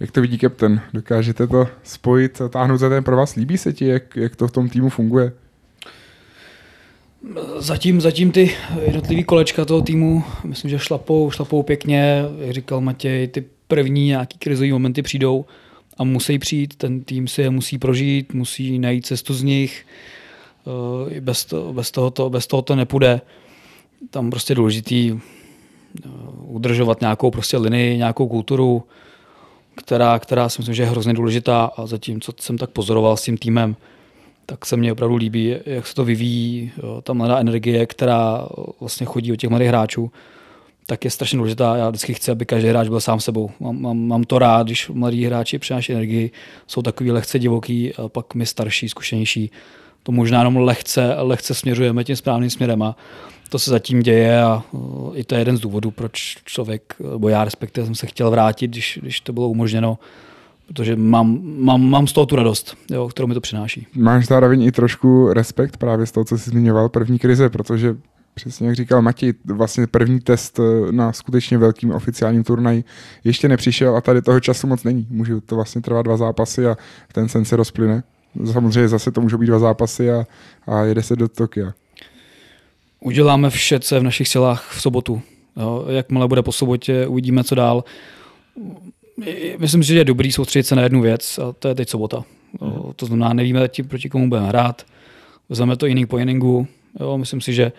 Jak 0.00 0.10
to 0.10 0.20
vidí 0.20 0.38
kapten? 0.38 0.80
Dokážete 0.92 1.46
to 1.46 1.68
spojit 1.82 2.40
a 2.40 2.48
táhnout 2.48 2.80
za 2.80 2.88
ten 2.88 3.04
pro 3.04 3.16
vás? 3.16 3.34
Líbí 3.34 3.58
se 3.58 3.72
ti, 3.72 3.86
jak, 3.86 4.16
jak 4.16 4.36
to 4.36 4.48
v 4.48 4.52
tom 4.52 4.68
týmu 4.68 4.88
funguje? 4.88 5.32
Zatím, 7.58 8.00
zatím 8.00 8.32
ty 8.32 8.56
jednotlivý 8.82 9.24
kolečka 9.24 9.64
toho 9.64 9.82
týmu, 9.82 10.24
myslím, 10.44 10.70
že 10.70 10.78
šlapou, 10.78 11.30
šlapou 11.30 11.62
pěkně, 11.62 12.24
jak 12.38 12.50
říkal 12.50 12.80
Matěj, 12.80 13.28
ty 13.28 13.44
první 13.68 14.06
nějaký 14.06 14.38
krizové 14.38 14.70
momenty 14.70 15.02
přijdou 15.02 15.44
a 15.98 16.04
musí 16.04 16.38
přijít, 16.38 16.76
ten 16.76 17.00
tým 17.00 17.28
si 17.28 17.42
je 17.42 17.50
musí 17.50 17.78
prožít, 17.78 18.34
musí 18.34 18.78
najít 18.78 19.06
cestu 19.06 19.34
z 19.34 19.42
nich, 19.42 19.86
eh, 21.16 21.20
bez, 21.20 21.44
to, 21.44 21.72
bez, 21.72 21.90
toho, 21.90 22.10
to, 22.10 22.30
bez 22.30 22.46
toho 22.46 22.62
to 22.62 22.76
nepůjde. 22.76 23.20
Tam 24.10 24.30
prostě 24.30 24.54
důležitý 24.54 25.12
eh, 25.12 26.08
udržovat 26.38 27.00
nějakou 27.00 27.30
prostě 27.30 27.56
linii, 27.56 27.96
nějakou 27.96 28.28
kulturu, 28.28 28.84
která, 29.76 30.18
která 30.18 30.48
si 30.48 30.60
myslím, 30.60 30.74
že 30.74 30.82
je 30.82 30.86
hrozně 30.86 31.14
důležitá 31.14 31.64
a 31.76 31.86
zatím, 31.86 32.20
co 32.20 32.32
jsem 32.40 32.58
tak 32.58 32.70
pozoroval 32.70 33.16
s 33.16 33.22
tím 33.22 33.38
týmem, 33.38 33.76
tak 34.46 34.66
se 34.66 34.76
mně 34.76 34.92
opravdu 34.92 35.16
líbí, 35.16 35.54
jak 35.66 35.86
se 35.86 35.94
to 35.94 36.04
vyvíjí, 36.04 36.72
ta 37.02 37.12
mladá 37.12 37.38
energie, 37.38 37.86
která 37.86 38.48
vlastně 38.80 39.06
chodí 39.06 39.32
od 39.32 39.36
těch 39.36 39.50
mladých 39.50 39.68
hráčů 39.68 40.10
tak 40.86 41.04
je 41.04 41.10
strašně 41.10 41.36
důležitá. 41.36 41.76
Já 41.76 41.88
vždycky 41.88 42.14
chci, 42.14 42.30
aby 42.30 42.46
každý 42.46 42.68
hráč 42.68 42.88
byl 42.88 43.00
sám 43.00 43.20
sebou. 43.20 43.50
Mám, 43.60 43.80
mám, 43.80 43.98
mám 43.98 44.24
to 44.24 44.38
rád, 44.38 44.66
když 44.66 44.88
mladí 44.88 45.24
hráči 45.24 45.58
přináší 45.58 45.92
energii, 45.92 46.30
jsou 46.66 46.82
takový 46.82 47.10
lehce 47.10 47.38
divoký, 47.38 47.94
a 47.94 48.08
pak 48.08 48.34
my 48.34 48.46
starší, 48.46 48.88
zkušenější, 48.88 49.50
to 50.02 50.12
možná 50.12 50.38
jenom 50.38 50.56
lehce, 50.56 51.14
lehce 51.18 51.54
směřujeme 51.54 52.04
tím 52.04 52.16
správným 52.16 52.50
směrem 52.50 52.82
a 52.82 52.96
to 53.48 53.58
se 53.58 53.70
zatím 53.70 54.02
děje 54.02 54.42
a 54.42 54.62
i 55.14 55.24
to 55.24 55.34
je 55.34 55.40
jeden 55.40 55.56
z 55.56 55.60
důvodů, 55.60 55.90
proč 55.90 56.36
člověk, 56.44 56.94
nebo 57.12 57.28
já 57.28 57.44
respektive 57.44 57.86
jsem 57.86 57.94
se 57.94 58.06
chtěl 58.06 58.30
vrátit, 58.30 58.70
když, 58.70 58.98
když 59.02 59.20
to 59.20 59.32
bylo 59.32 59.48
umožněno, 59.48 59.98
protože 60.66 60.96
mám, 60.96 61.40
mám, 61.42 61.90
mám 61.90 62.06
z 62.06 62.12
toho 62.12 62.26
tu 62.26 62.36
radost, 62.36 62.76
jo, 62.90 63.08
kterou 63.08 63.28
mi 63.28 63.34
to 63.34 63.40
přináší. 63.40 63.86
Máš 63.94 64.26
zároveň 64.26 64.62
i 64.62 64.72
trošku 64.72 65.32
respekt 65.32 65.76
právě 65.76 66.06
z 66.06 66.12
toho, 66.12 66.24
co 66.24 66.38
jsi 66.38 66.50
zmiňoval, 66.50 66.88
první 66.88 67.18
krize, 67.18 67.48
protože 67.48 67.96
Přesně 68.36 68.66
jak 68.66 68.76
říkal 68.76 69.02
Matěj, 69.02 69.34
vlastně 69.44 69.86
první 69.86 70.20
test 70.20 70.60
eh, 70.60 70.92
na 70.92 71.12
skutečně 71.12 71.58
velkým 71.58 71.90
oficiálním 71.90 72.44
turnaji 72.44 72.84
ještě 73.24 73.48
nepřišel 73.48 73.96
a 73.96 74.00
tady 74.00 74.22
toho 74.22 74.40
času 74.40 74.66
moc 74.66 74.84
není. 74.84 75.06
Může 75.10 75.40
to 75.40 75.54
vlastně 75.54 75.80
trvat 75.80 76.02
dva 76.02 76.16
zápasy 76.16 76.66
a 76.66 76.76
ten 77.12 77.28
sen 77.28 77.44
se 77.44 77.56
rozplyne. 77.56 78.02
Samozřejmě 78.52 78.88
zase 78.88 79.12
to 79.12 79.20
můžou 79.20 79.38
být 79.38 79.46
dva 79.46 79.58
zápasy 79.58 80.10
a, 80.10 80.26
a 80.66 80.82
jede 80.82 81.02
se 81.02 81.16
do 81.16 81.28
Tokia. 81.28 81.72
Uděláme 83.00 83.50
vše, 83.50 83.80
co 83.80 83.94
je 83.94 84.00
v 84.00 84.04
našich 84.04 84.28
silách 84.28 84.72
v 84.76 84.80
sobotu. 84.80 85.22
Jo, 85.56 85.84
jakmile 85.88 86.28
bude 86.28 86.42
po 86.42 86.52
sobotě, 86.52 87.06
uvidíme, 87.06 87.44
co 87.44 87.54
dál. 87.54 87.84
Myslím 89.58 89.82
si, 89.82 89.88
že 89.88 89.98
je 89.98 90.04
dobrý 90.04 90.32
soustředit 90.32 90.64
se 90.64 90.76
na 90.76 90.82
jednu 90.82 91.00
věc 91.00 91.38
a 91.38 91.52
to 91.52 91.68
je 91.68 91.74
teď 91.74 91.88
sobota. 91.88 92.24
Jo, 92.62 92.92
to 92.96 93.06
znamená, 93.06 93.32
nevíme, 93.32 93.68
proti 93.88 94.08
komu 94.08 94.28
budeme 94.28 94.48
hrát. 94.48 94.86
Vezmeme 95.48 95.76
to 95.76 95.86
jiný 95.86 96.06
po 96.06 96.18
inningu. 96.18 96.66
Jo, 97.00 97.18
myslím 97.18 97.40
si, 97.40 97.54
že 97.54 97.72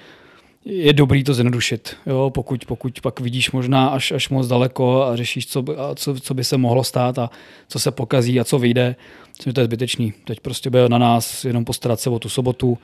je 0.66 0.94
dobrý 0.94 1.24
to 1.24 1.34
zjednodušit. 1.34 1.96
Jo? 2.06 2.32
Pokud, 2.34 2.66
pokud 2.66 3.02
pak 3.02 3.20
vidíš 3.20 3.52
možná 3.52 3.88
až, 3.88 4.12
až 4.12 4.30
moc 4.30 4.48
daleko 4.48 5.04
a 5.04 5.16
řešíš, 5.16 5.48
co, 5.48 5.62
by, 5.62 5.76
a 5.76 5.96
co, 5.96 6.20
co 6.20 6.34
by 6.34 6.44
se 6.44 6.58
mohlo 6.58 6.84
stát 6.84 7.20
a 7.20 7.30
co 7.68 7.80
se 7.80 7.92
pokazí 7.92 8.40
a 8.40 8.44
co 8.44 8.60
vyjde, 8.60 8.96
myslím, 9.38 9.52
že 9.52 9.54
to 9.54 9.62
je 9.62 9.66
zbytečný. 9.66 10.14
Teď 10.26 10.40
prostě 10.40 10.70
bude 10.70 10.90
na 10.90 10.98
nás 10.98 11.46
jenom 11.46 11.66
postarat 11.66 12.00
se 12.00 12.10
o 12.10 12.20
tu 12.20 12.30
sobotu 12.30 12.78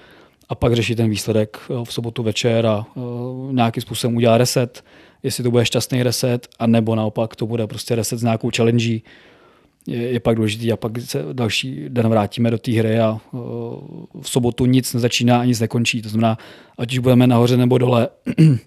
a 0.49 0.55
pak 0.55 0.73
řešit 0.73 0.95
ten 0.95 1.09
výsledek 1.09 1.57
jo, 1.69 1.83
v 1.83 1.93
sobotu 1.93 2.23
večer 2.23 2.65
a 2.65 2.85
uh, 2.95 3.53
nějakým 3.53 3.81
způsobem 3.81 4.15
udělat 4.15 4.37
reset, 4.37 4.83
jestli 5.23 5.43
to 5.43 5.51
bude 5.51 5.65
šťastný 5.65 6.03
reset, 6.03 6.47
a 6.59 6.67
nebo 6.67 6.95
naopak 6.95 7.35
to 7.35 7.47
bude 7.47 7.67
prostě 7.67 7.95
reset 7.95 8.19
s 8.19 8.23
nějakou 8.23 8.49
challenge, 8.55 8.99
je, 9.87 9.97
je 9.97 10.19
pak 10.19 10.35
důležitý 10.35 10.71
a 10.71 10.77
pak 10.77 10.91
se 11.01 11.25
další 11.33 11.85
den 11.89 12.07
vrátíme 12.07 12.51
do 12.51 12.57
té 12.57 12.71
hry 12.71 12.99
a 12.99 13.19
uh, 13.31 13.39
v 14.21 14.29
sobotu 14.29 14.65
nic 14.65 14.93
nezačíná 14.93 15.39
a 15.39 15.45
nic 15.45 15.59
nekončí. 15.59 16.01
To 16.01 16.09
znamená, 16.09 16.37
ať 16.77 16.93
už 16.93 16.99
budeme 16.99 17.27
nahoře 17.27 17.57
nebo 17.57 17.77
dole, 17.77 18.07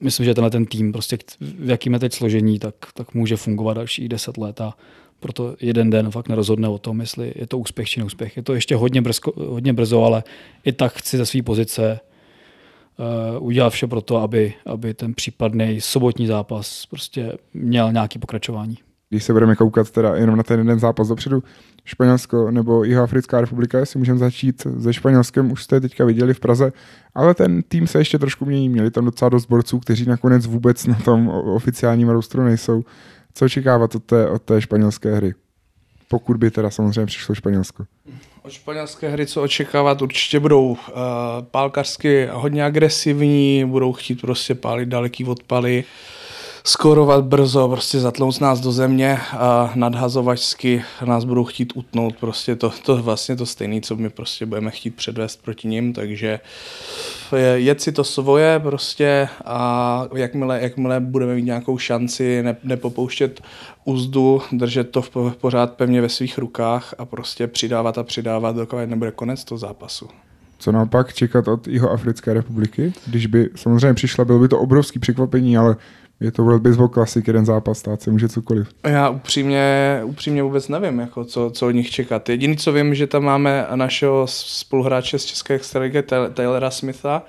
myslím, 0.00 0.26
že 0.26 0.34
tenhle 0.34 0.50
ten 0.50 0.66
tým, 0.66 0.92
prostě 0.92 1.18
v 1.40 1.70
jakým 1.70 1.92
je 1.92 1.98
teď 1.98 2.12
složení, 2.12 2.58
tak, 2.58 2.74
tak 2.94 3.14
může 3.14 3.36
fungovat 3.36 3.74
další 3.74 4.08
deset 4.08 4.36
let 4.36 4.60
a 4.60 4.74
proto 5.20 5.56
jeden 5.60 5.90
den 5.90 6.10
fakt 6.10 6.28
nerozhodne 6.28 6.68
o 6.68 6.78
tom, 6.78 7.00
jestli 7.00 7.32
je 7.36 7.46
to 7.46 7.58
úspěch 7.58 7.88
či 7.88 8.00
neúspěch. 8.00 8.36
Je 8.36 8.42
to 8.42 8.54
ještě 8.54 8.76
hodně, 8.76 9.02
brzko, 9.02 9.32
hodně 9.36 9.72
brzo, 9.72 10.04
ale 10.04 10.22
i 10.64 10.72
tak 10.72 10.92
chci 10.92 11.16
ze 11.16 11.26
své 11.26 11.42
pozice 11.42 12.00
uh, 13.38 13.46
udělat 13.46 13.70
vše 13.70 13.86
pro 13.86 14.00
to, 14.00 14.16
aby, 14.16 14.54
aby 14.66 14.94
ten 14.94 15.14
případný 15.14 15.80
sobotní 15.80 16.26
zápas 16.26 16.86
prostě 16.86 17.32
měl 17.54 17.92
nějaký 17.92 18.18
pokračování. 18.18 18.78
Když 19.10 19.24
se 19.24 19.32
budeme 19.32 19.56
koukat 19.56 19.90
teda 19.90 20.16
jenom 20.16 20.36
na 20.36 20.42
ten 20.42 20.58
jeden 20.58 20.78
zápas 20.78 21.08
dopředu, 21.08 21.42
Španělsko 21.84 22.50
nebo 22.50 22.84
Jihoafrická 22.84 23.40
republika, 23.40 23.78
jestli 23.78 23.98
můžeme 23.98 24.18
začít 24.18 24.66
se 24.82 24.92
Španělskem, 24.92 25.52
už 25.52 25.62
jste 25.62 25.80
teďka 25.80 26.04
viděli 26.04 26.34
v 26.34 26.40
Praze, 26.40 26.72
ale 27.14 27.34
ten 27.34 27.62
tým 27.62 27.86
se 27.86 27.98
ještě 27.98 28.18
trošku 28.18 28.44
mění. 28.44 28.68
Měli 28.68 28.90
tam 28.90 29.04
docela 29.04 29.28
dost 29.28 29.46
borců, 29.46 29.78
kteří 29.78 30.06
nakonec 30.06 30.46
vůbec 30.46 30.86
na 30.86 30.94
tom 30.94 31.28
oficiálním 31.28 32.08
roustru 32.08 32.44
nejsou. 32.44 32.84
Co 33.38 33.44
očekávat 33.44 33.94
od 33.94 34.04
té, 34.04 34.28
od 34.28 34.42
té 34.42 34.60
španělské 34.60 35.14
hry? 35.14 35.34
Pokud 36.08 36.36
by 36.36 36.50
teda 36.50 36.70
samozřejmě 36.70 37.06
přišlo 37.06 37.34
Španělsko. 37.34 37.84
Od 38.42 38.52
španělské 38.52 39.08
hry, 39.08 39.26
co 39.26 39.42
očekávat, 39.42 40.02
určitě 40.02 40.40
budou 40.40 40.68
uh, 40.68 40.76
pálkařsky 41.50 42.28
hodně 42.32 42.64
agresivní, 42.64 43.64
budou 43.64 43.92
chtít 43.92 44.20
prostě 44.20 44.54
pálit 44.54 44.88
daleký 44.88 45.24
odpaly. 45.24 45.84
Uh, 45.84 46.17
skorovat 46.64 47.24
brzo, 47.24 47.68
prostě 47.68 48.00
zatlouc 48.00 48.40
nás 48.40 48.60
do 48.60 48.72
země 48.72 49.18
a 49.32 49.72
nadhazovačsky 49.74 50.84
nás 51.04 51.24
budou 51.24 51.44
chtít 51.44 51.72
utnout. 51.74 52.16
Prostě 52.20 52.56
to, 52.56 52.72
to 52.82 52.96
vlastně 52.96 53.36
to 53.36 53.46
stejné, 53.46 53.80
co 53.80 53.96
my 53.96 54.10
prostě 54.10 54.46
budeme 54.46 54.70
chtít 54.70 54.96
předvést 54.96 55.42
proti 55.42 55.68
ním, 55.68 55.92
takže 55.92 56.40
jet 57.54 57.80
si 57.80 57.92
to 57.92 58.04
svoje 58.04 58.60
prostě 58.60 59.28
a 59.44 60.06
jakmile, 60.14 60.62
jakmile 60.62 61.00
budeme 61.00 61.34
mít 61.34 61.44
nějakou 61.44 61.78
šanci 61.78 62.42
ne, 62.42 62.56
nepopouštět 62.64 63.40
úzdu, 63.84 64.42
držet 64.52 64.90
to 64.90 65.02
v, 65.02 65.10
pořád 65.40 65.72
pevně 65.72 66.00
ve 66.00 66.08
svých 66.08 66.38
rukách 66.38 66.94
a 66.98 67.04
prostě 67.04 67.46
přidávat 67.46 67.98
a 67.98 68.02
přidávat, 68.02 68.56
dokud 68.56 68.76
nebude 68.86 69.10
konec 69.10 69.44
toho 69.44 69.58
zápasu. 69.58 70.08
Co 70.58 70.72
naopak 70.72 71.14
čekat 71.14 71.48
od 71.48 71.68
Jihoafrické 71.68 72.34
republiky? 72.34 72.92
Když 73.06 73.26
by 73.26 73.50
samozřejmě 73.56 73.94
přišla, 73.94 74.24
bylo 74.24 74.38
by 74.38 74.48
to 74.48 74.58
obrovský 74.58 74.98
překvapení, 74.98 75.58
ale 75.58 75.76
je 76.20 76.32
to 76.32 76.42
World 76.42 76.62
Baseball 76.62 76.88
Classic, 76.88 77.26
jeden 77.26 77.46
zápas, 77.46 77.78
stát 77.78 78.02
se 78.02 78.10
může 78.10 78.28
cokoliv. 78.28 78.68
Já 78.86 79.08
upřímně, 79.08 80.00
upřímně 80.04 80.42
vůbec 80.42 80.68
nevím, 80.68 80.98
jako 80.98 81.24
co, 81.24 81.50
co 81.50 81.66
od 81.66 81.70
nich 81.70 81.90
čekat. 81.90 82.28
Jediný, 82.28 82.56
co 82.56 82.72
vím, 82.72 82.94
že 82.94 83.06
tam 83.06 83.24
máme 83.24 83.66
našeho 83.74 84.26
spoluhráče 84.26 85.18
z 85.18 85.24
České 85.24 85.54
extraligy, 85.54 86.02
Taylora 86.34 86.70
Smitha, 86.70 87.22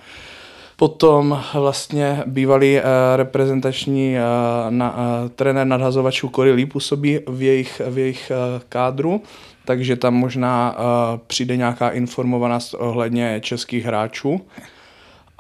Potom 0.80 1.44
vlastně 1.54 2.24
bývalý 2.26 2.76
uh, 2.76 2.84
reprezentační 3.16 4.16
uh, 4.16 4.72
na, 4.72 4.98
uh, 4.98 5.30
trenér 5.30 5.68
nadhazovačů 5.68 6.30
Cory 6.36 6.52
Lee 6.52 6.66
působí 6.66 7.20
v 7.28 7.42
jejich, 7.42 7.82
v 7.90 7.98
jejich 7.98 8.32
uh, 8.32 8.62
kádru, 8.70 9.22
takže 9.66 9.96
tam 9.96 10.14
možná 10.14 10.76
uh, 10.78 11.20
přijde 11.28 11.58
nějaká 11.58 11.90
informovanost 11.90 12.74
ohledně 12.74 13.40
českých 13.44 13.86
hráčů. 13.86 14.42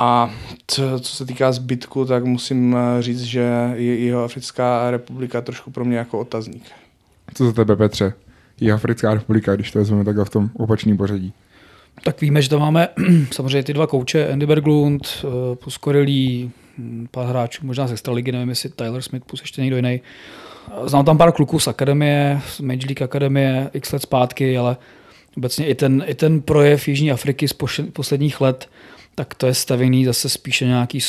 A 0.01 0.31
co, 0.67 0.99
co 0.99 1.15
se 1.15 1.25
týká 1.25 1.51
zbytku, 1.51 2.05
tak 2.05 2.25
musím 2.25 2.75
eh, 2.75 3.01
říct, 3.01 3.21
že 3.21 3.73
je 3.73 3.99
jeho 3.99 4.23
Africká 4.23 4.91
republika 4.91 5.41
trošku 5.41 5.71
pro 5.71 5.85
mě 5.85 5.97
jako 5.97 6.19
otazník. 6.19 6.63
Co 7.33 7.45
za 7.45 7.51
tebe, 7.51 7.75
Petře? 7.75 8.13
Je 8.61 8.73
Africká 8.73 9.13
republika, 9.13 9.55
když 9.55 9.71
to 9.71 9.79
vezmeme 9.79 10.05
takhle 10.05 10.25
v 10.25 10.29
tom 10.29 10.49
opačném 10.53 10.97
pořadí. 10.97 11.33
Tak 12.03 12.21
víme, 12.21 12.41
že 12.41 12.49
tam 12.49 12.59
máme 12.59 12.87
samozřejmě 13.31 13.63
ty 13.63 13.73
dva 13.73 13.87
kouče, 13.87 14.31
Andy 14.31 14.45
Berglund, 14.45 15.07
eh, 15.07 15.55
plus 15.55 15.77
Korelí, 15.77 16.51
hm, 16.77 17.07
pár 17.11 17.27
hráčů, 17.27 17.65
možná 17.65 17.87
z 17.87 17.91
extraligy, 17.91 18.31
nevím 18.31 18.49
jestli 18.49 18.69
Tyler 18.69 19.01
Smith 19.01 19.25
plus 19.25 19.41
ještě 19.41 19.61
někdo 19.61 19.75
jiný. 19.75 20.01
Znám 20.85 21.05
tam 21.05 21.17
pár 21.17 21.31
kluků 21.31 21.59
z 21.59 21.67
akademie, 21.67 22.41
z 22.47 22.59
Major 22.59 22.85
League 22.85 23.01
akademie, 23.01 23.69
x 23.73 23.91
let 23.91 24.01
zpátky, 24.01 24.57
ale 24.57 24.77
obecně 25.37 25.67
i 25.67 25.75
ten, 25.75 26.03
i 26.07 26.15
ten 26.15 26.41
projev 26.41 26.87
Jižní 26.87 27.11
Afriky 27.11 27.47
z 27.47 27.53
posledních 27.93 28.41
let 28.41 28.69
tak 29.19 29.35
to 29.35 29.47
je 29.47 29.53
stavěný 29.53 30.05
zase 30.05 30.29
spíše 30.29 30.65
nějaký 30.65 31.01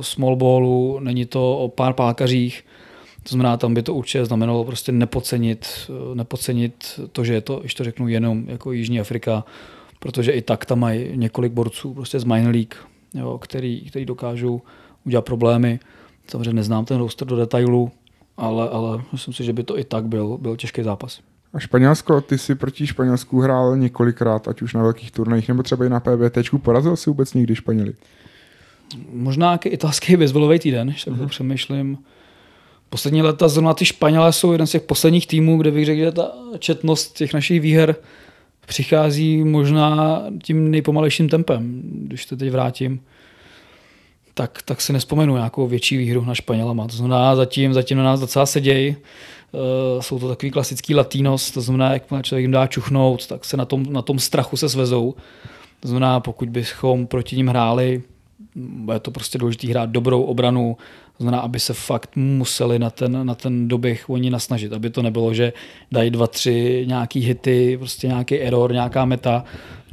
small 0.00 0.36
ballu, 0.36 0.98
není 1.00 1.26
to 1.26 1.58
o 1.58 1.68
pár 1.68 1.92
pálkařích, 1.92 2.64
to 3.22 3.28
znamená, 3.28 3.56
tam 3.56 3.74
by 3.74 3.82
to 3.82 3.94
určitě 3.94 4.24
znamenalo 4.24 4.64
prostě 4.64 4.92
nepocenit, 4.92 5.90
nepocenit 6.14 7.00
to, 7.12 7.24
že 7.24 7.34
je 7.34 7.40
to, 7.40 7.56
když 7.56 7.74
to 7.74 7.84
řeknu, 7.84 8.08
jenom 8.08 8.44
jako 8.48 8.72
Jižní 8.72 9.00
Afrika, 9.00 9.44
protože 9.98 10.32
i 10.32 10.42
tak 10.42 10.64
tam 10.64 10.78
mají 10.78 11.08
několik 11.14 11.52
borců 11.52 11.94
prostě 11.94 12.20
z 12.20 12.24
minor 12.24 12.54
league, 12.54 12.74
jo, 13.14 13.38
který, 13.38 13.80
který 13.80 14.04
dokážou 14.04 14.62
udělat 15.06 15.24
problémy. 15.24 15.80
Samozřejmě 16.28 16.52
neznám 16.52 16.84
ten 16.84 16.98
roster 16.98 17.28
do 17.28 17.36
detailu, 17.36 17.90
ale, 18.36 18.68
ale 18.68 19.02
myslím 19.12 19.34
si, 19.34 19.44
že 19.44 19.52
by 19.52 19.62
to 19.62 19.78
i 19.78 19.84
tak 19.84 20.04
byl, 20.04 20.38
byl 20.38 20.56
těžký 20.56 20.82
zápas. 20.82 21.20
A 21.56 21.58
Španělsko, 21.58 22.20
ty 22.20 22.38
si 22.38 22.54
proti 22.54 22.86
Španělsku 22.86 23.40
hrál 23.40 23.76
několikrát, 23.76 24.48
ať 24.48 24.62
už 24.62 24.74
na 24.74 24.82
velkých 24.82 25.10
turnajích, 25.10 25.48
nebo 25.48 25.62
třeba 25.62 25.86
i 25.86 25.88
na 25.88 26.00
PBT. 26.00 26.38
Porazil 26.62 26.96
si 26.96 27.10
vůbec 27.10 27.34
někdy 27.34 27.54
Španěli? 27.54 27.92
Možná 29.12 29.46
nějaký 29.46 29.68
italský 29.68 30.16
bezvolový 30.16 30.58
týden, 30.58 30.88
když 30.88 31.06
uh-huh. 31.06 31.28
přemýšlím. 31.28 31.98
Poslední 32.88 33.22
leta 33.22 33.48
zrovna 33.48 33.74
ty 33.74 33.84
Španělé 33.84 34.32
jsou 34.32 34.52
jeden 34.52 34.66
z 34.66 34.70
těch 34.70 34.82
posledních 34.82 35.26
týmů, 35.26 35.58
kde 35.58 35.70
bych 35.70 35.86
řekl, 35.86 36.00
že 36.00 36.12
ta 36.12 36.32
četnost 36.58 37.16
těch 37.16 37.34
našich 37.34 37.60
výher 37.60 37.96
přichází 38.66 39.44
možná 39.44 40.22
tím 40.42 40.70
nejpomalejším 40.70 41.28
tempem, 41.28 41.82
když 41.84 42.26
to 42.26 42.36
teď 42.36 42.50
vrátím. 42.50 43.00
Tak, 44.38 44.62
tak 44.62 44.80
si 44.80 44.92
nespomenu 44.92 45.36
nějakou 45.36 45.66
větší 45.66 45.96
výhru 45.96 46.24
na 46.24 46.34
Španělama. 46.34 46.86
To 46.86 46.96
znamená, 46.96 47.36
zatím, 47.36 47.74
zatím 47.74 47.98
na 47.98 48.04
nás 48.04 48.20
docela 48.20 48.46
sedějí. 48.46 48.96
Uh, 49.52 50.00
jsou 50.00 50.18
to 50.18 50.28
takový 50.28 50.50
klasický 50.50 50.94
latinos, 50.94 51.50
to 51.50 51.60
znamená, 51.60 51.92
jak 51.92 52.02
člověk 52.22 52.42
jim 52.42 52.50
dá 52.50 52.66
čuchnout, 52.66 53.26
tak 53.26 53.44
se 53.44 53.56
na 53.56 53.64
tom, 53.64 53.92
na 53.92 54.02
tom 54.02 54.18
strachu 54.18 54.56
se 54.56 54.68
svezou. 54.68 55.14
To 55.80 55.88
znamená, 55.88 56.20
pokud 56.20 56.48
bychom 56.48 57.06
proti 57.06 57.36
ním 57.36 57.48
hráli, 57.48 58.02
bude 58.56 59.00
to 59.00 59.10
prostě 59.10 59.38
důležité 59.38 59.68
hrát 59.68 59.90
dobrou 59.90 60.22
obranu, 60.22 60.76
to 61.18 61.24
znamená, 61.24 61.42
aby 61.42 61.60
se 61.60 61.74
fakt 61.74 62.16
museli 62.16 62.78
na 62.78 62.90
ten, 62.90 63.26
na 63.26 63.34
ten 63.34 63.68
doběh 63.68 64.10
oni 64.10 64.30
nasnažit, 64.30 64.72
aby 64.72 64.90
to 64.90 65.02
nebylo, 65.02 65.34
že 65.34 65.52
dají 65.92 66.10
dva, 66.10 66.26
tři 66.26 66.84
nějaký 66.88 67.20
hity, 67.20 67.76
prostě 67.78 68.06
nějaký 68.06 68.40
error, 68.40 68.72
nějaká 68.72 69.04
meta, 69.04 69.44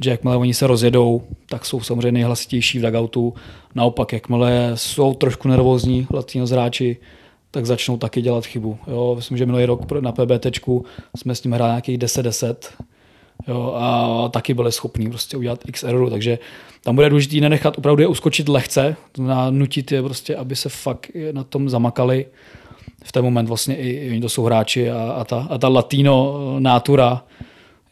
že 0.02 0.10
jakmile 0.10 0.36
oni 0.36 0.54
se 0.54 0.66
rozjedou, 0.66 1.22
tak 1.48 1.66
jsou 1.66 1.80
samozřejmě 1.80 2.12
nejhlasitější 2.12 2.78
v 2.78 2.82
dugoutu. 2.82 3.34
Naopak, 3.74 4.12
jakmile 4.12 4.72
jsou 4.74 5.14
trošku 5.14 5.48
nervózní 5.48 6.06
latino 6.12 6.46
zráči, 6.46 6.96
tak 7.50 7.66
začnou 7.66 7.96
taky 7.96 8.22
dělat 8.22 8.46
chybu. 8.46 8.78
Jo, 8.86 9.12
myslím, 9.16 9.38
že 9.38 9.46
minulý 9.46 9.64
rok 9.64 9.92
na 10.00 10.12
PBT 10.12 10.46
jsme 11.16 11.34
s 11.34 11.44
ním 11.44 11.52
hráli 11.52 11.70
nějakých 11.70 11.98
10-10 11.98 12.54
jo, 13.48 13.74
a 13.76 14.28
taky 14.28 14.54
byli 14.54 14.72
schopní 14.72 15.10
prostě 15.10 15.36
udělat 15.36 15.60
x 15.68 15.82
errorů, 15.82 16.10
takže 16.10 16.38
tam 16.82 16.94
bude 16.94 17.08
důležité 17.08 17.36
nenechat 17.36 17.78
opravdu 17.78 18.02
je 18.02 18.08
uskočit 18.08 18.48
lehce, 18.48 18.96
nutit 19.50 19.92
je 19.92 20.02
prostě, 20.02 20.36
aby 20.36 20.56
se 20.56 20.68
fakt 20.68 21.10
na 21.32 21.44
tom 21.44 21.68
zamakali. 21.68 22.26
V 23.04 23.12
ten 23.12 23.24
moment 23.24 23.48
vlastně 23.48 23.76
i, 23.76 23.88
i 23.88 24.10
oni 24.10 24.20
to 24.20 24.28
jsou 24.28 24.44
hráči 24.44 24.90
a, 24.90 25.12
a, 25.12 25.24
ta, 25.24 25.46
a 25.50 25.58
ta 25.58 25.68
latino 25.68 26.40
nátura 26.58 27.24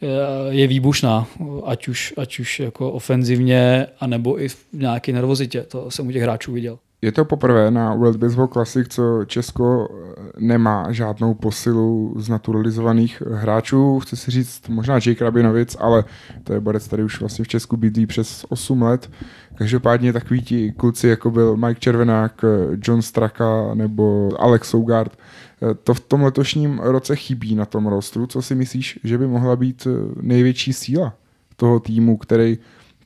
je, 0.01 0.09
je 0.49 0.67
výbušná, 0.67 1.27
ať 1.65 1.87
už, 1.87 2.13
ať 2.17 2.39
už 2.39 2.59
jako 2.59 2.91
ofenzivně, 2.91 3.87
anebo 3.99 4.41
i 4.41 4.49
v 4.49 4.65
nějaké 4.73 5.13
nervozitě. 5.13 5.61
To 5.61 5.91
jsem 5.91 6.07
u 6.07 6.11
těch 6.11 6.21
hráčů 6.21 6.51
viděl. 6.51 6.79
Je 7.03 7.11
to 7.11 7.25
poprvé 7.25 7.71
na 7.71 7.95
World 7.95 8.17
Baseball 8.17 8.47
Classic, 8.47 8.87
co 8.89 9.25
Česko 9.25 9.87
eh, 9.91 10.21
nemá 10.39 10.91
žádnou 10.91 11.33
posilu 11.33 12.15
z 12.17 12.29
naturalizovaných 12.29 13.23
hráčů. 13.31 13.99
Chci 13.99 14.15
si 14.17 14.31
říct 14.31 14.69
možná 14.69 14.95
Jake 14.95 15.23
Rabinovic, 15.23 15.77
ale 15.79 16.03
to 16.43 16.53
je 16.53 16.59
borec, 16.59 16.87
tady 16.87 17.03
už 17.03 17.19
vlastně 17.19 17.45
v 17.45 17.47
Česku 17.47 17.77
bydlí 17.77 18.05
přes 18.05 18.45
8 18.49 18.81
let. 18.81 19.11
Každopádně 19.55 20.13
takový 20.13 20.41
ti 20.41 20.71
kluci, 20.71 21.07
jako 21.07 21.31
byl 21.31 21.57
Mike 21.57 21.79
Červenák, 21.79 22.45
John 22.87 23.01
Straka 23.01 23.73
nebo 23.73 24.29
Alex 24.39 24.69
Sougard, 24.69 25.17
eh, 25.17 25.73
to 25.73 25.93
v 25.93 25.99
tom 25.99 26.23
letošním 26.23 26.79
roce 26.83 27.15
chybí 27.15 27.55
na 27.55 27.65
tom 27.65 27.87
rostru. 27.87 28.27
Co 28.27 28.41
si 28.41 28.55
myslíš, 28.55 28.99
že 29.03 29.17
by 29.17 29.27
mohla 29.27 29.55
být 29.55 29.87
eh, 29.87 30.11
největší 30.21 30.73
síla 30.73 31.13
toho 31.55 31.79
týmu, 31.79 32.17
který 32.17 32.57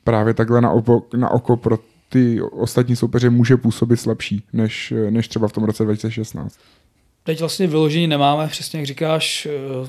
právě 0.04 0.34
takhle 0.34 0.60
na, 0.60 0.70
oko, 0.70 1.02
na 1.16 1.30
oko 1.30 1.56
pro 1.56 1.78
ty 2.08 2.42
ostatní 2.42 2.96
soupeře 2.96 3.30
může 3.30 3.56
působit 3.56 3.96
slabší, 3.96 4.42
než, 4.52 4.92
než 5.10 5.28
třeba 5.28 5.48
v 5.48 5.52
tom 5.52 5.64
roce 5.64 5.84
2016. 5.84 6.58
Teď 7.24 7.40
vlastně 7.40 7.66
vyložení 7.66 8.06
nemáme, 8.06 8.48
přesně 8.48 8.78
jak 8.78 8.86
říkáš, 8.86 9.46
eh, 9.46 9.88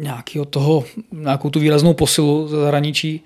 nějakého 0.00 0.44
toho, 0.44 0.84
nějakou 1.12 1.50
tu 1.50 1.60
výraznou 1.60 1.94
posilu 1.94 2.48
ze 2.48 2.56
zahraničí. 2.56 3.20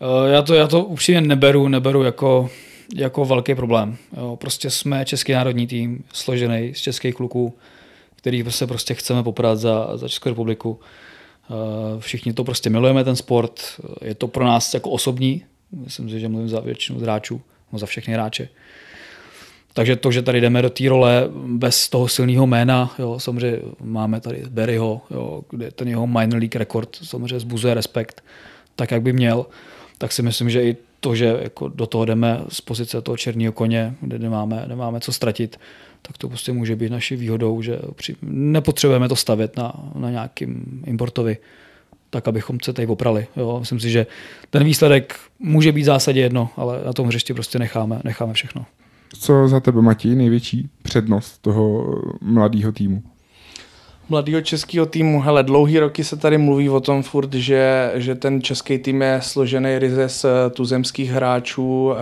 Eh, 0.00 0.30
já 0.32 0.42
to, 0.42 0.54
já 0.54 0.66
to 0.66 0.84
upřímně 0.84 1.20
neberu, 1.20 1.68
neberu 1.68 2.02
jako, 2.02 2.50
jako 2.94 3.24
velký 3.24 3.54
problém. 3.54 3.96
Jo, 4.16 4.36
prostě 4.40 4.70
jsme 4.70 5.04
český 5.04 5.32
národní 5.32 5.66
tým, 5.66 6.04
složený 6.12 6.74
z 6.74 6.78
českých 6.78 7.14
kluků, 7.14 7.54
který 8.16 8.44
se 8.48 8.66
prostě 8.66 8.94
chceme 8.94 9.22
poprat 9.22 9.58
za, 9.58 9.96
za 9.96 10.08
Českou 10.08 10.28
republiku. 10.28 10.80
Eh, 11.50 12.00
všichni 12.00 12.32
to 12.32 12.44
prostě 12.44 12.70
milujeme, 12.70 13.04
ten 13.04 13.16
sport. 13.16 13.60
Je 14.02 14.14
to 14.14 14.28
pro 14.28 14.44
nás 14.44 14.74
jako 14.74 14.90
osobní, 14.90 15.44
Myslím 15.72 16.10
si, 16.10 16.20
že 16.20 16.28
mluvím 16.28 16.48
za 16.48 16.60
většinu 16.60 17.00
hráčů, 17.00 17.40
no 17.72 17.78
za 17.78 17.86
všechny 17.86 18.14
hráče. 18.14 18.48
takže 19.72 19.96
to, 19.96 20.12
že 20.12 20.22
tady 20.22 20.40
jdeme 20.40 20.62
do 20.62 20.70
té 20.70 20.88
role 20.88 21.28
bez 21.46 21.88
toho 21.88 22.08
silného 22.08 22.46
jména, 22.46 22.94
jo, 22.98 23.18
samozřejmě 23.18 23.58
máme 23.80 24.20
tady 24.20 24.42
Berryho, 24.50 25.02
jo, 25.10 25.42
kde 25.50 25.70
ten 25.70 25.88
jeho 25.88 26.06
minor 26.06 26.38
league 26.38 26.56
rekord 26.56 26.96
samozřejmě 27.02 27.40
zbuzuje 27.40 27.74
respekt, 27.74 28.24
tak 28.76 28.90
jak 28.90 29.02
by 29.02 29.12
měl, 29.12 29.46
tak 29.98 30.12
si 30.12 30.22
myslím, 30.22 30.50
že 30.50 30.62
i 30.62 30.76
to, 31.00 31.14
že 31.14 31.38
jako 31.42 31.68
do 31.68 31.86
toho 31.86 32.04
jdeme 32.04 32.40
z 32.48 32.60
pozice 32.60 33.02
toho 33.02 33.16
černého 33.16 33.52
koně, 33.52 33.94
kde 34.00 34.18
nemáme, 34.18 34.64
nemáme 34.66 35.00
co 35.00 35.12
ztratit, 35.12 35.60
tak 36.02 36.18
to 36.18 36.28
prostě 36.28 36.52
může 36.52 36.76
být 36.76 36.92
naší 36.92 37.16
výhodou, 37.16 37.62
že 37.62 37.78
nepotřebujeme 38.22 39.08
to 39.08 39.16
stavět 39.16 39.56
na, 39.56 39.72
na 39.94 40.10
nějakým 40.10 40.82
importovi, 40.86 41.36
tak 42.10 42.28
abychom 42.28 42.58
se 42.62 42.72
tady 42.72 42.86
oprali. 42.86 43.26
Jo. 43.36 43.56
Myslím 43.60 43.80
si, 43.80 43.90
že 43.90 44.06
ten 44.50 44.64
výsledek 44.64 45.14
může 45.38 45.72
být 45.72 45.82
v 45.82 45.84
zásadě 45.84 46.20
jedno, 46.20 46.50
ale 46.56 46.80
na 46.86 46.92
tom 46.92 47.06
hřišti 47.06 47.34
prostě 47.34 47.58
necháme, 47.58 48.00
necháme 48.04 48.32
všechno. 48.32 48.66
Co 49.20 49.48
za 49.48 49.60
tebe, 49.60 49.82
Matěj, 49.82 50.14
největší 50.14 50.68
přednost 50.82 51.38
toho 51.38 51.94
mladého 52.20 52.72
týmu? 52.72 53.02
mladého 54.08 54.40
českého 54.40 54.86
týmu. 54.86 55.20
Hele, 55.20 55.42
dlouhý 55.42 55.78
roky 55.78 56.04
se 56.04 56.16
tady 56.16 56.38
mluví 56.38 56.68
o 56.68 56.80
tom 56.80 57.02
furt, 57.02 57.34
že, 57.34 57.92
že 57.94 58.14
ten 58.14 58.42
český 58.42 58.78
tým 58.78 59.02
je 59.02 59.18
složený 59.22 59.78
ryze 59.78 60.08
z 60.08 60.24
eh, 60.24 60.50
tuzemských 60.50 61.10
hráčů, 61.10 61.92
a, 61.92 61.98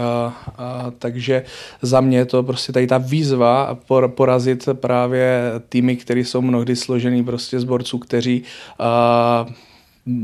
a, 0.59 0.93
takže 0.99 1.43
za 1.83 2.01
mě 2.01 2.19
je 2.19 2.25
to 2.25 2.43
prostě 2.43 2.73
tady 2.73 2.87
ta 2.87 2.99
výzva 2.99 3.79
por, 3.87 4.09
porazit 4.09 4.69
právě 4.73 5.43
týmy, 5.69 5.97
které 5.97 6.21
jsou 6.21 6.43
mnohdy 6.43 6.77
složený 6.77 7.25
prostě 7.25 7.61
z 7.61 7.65
borců, 7.65 7.99
kteří 7.99 8.43
a, 8.79 9.47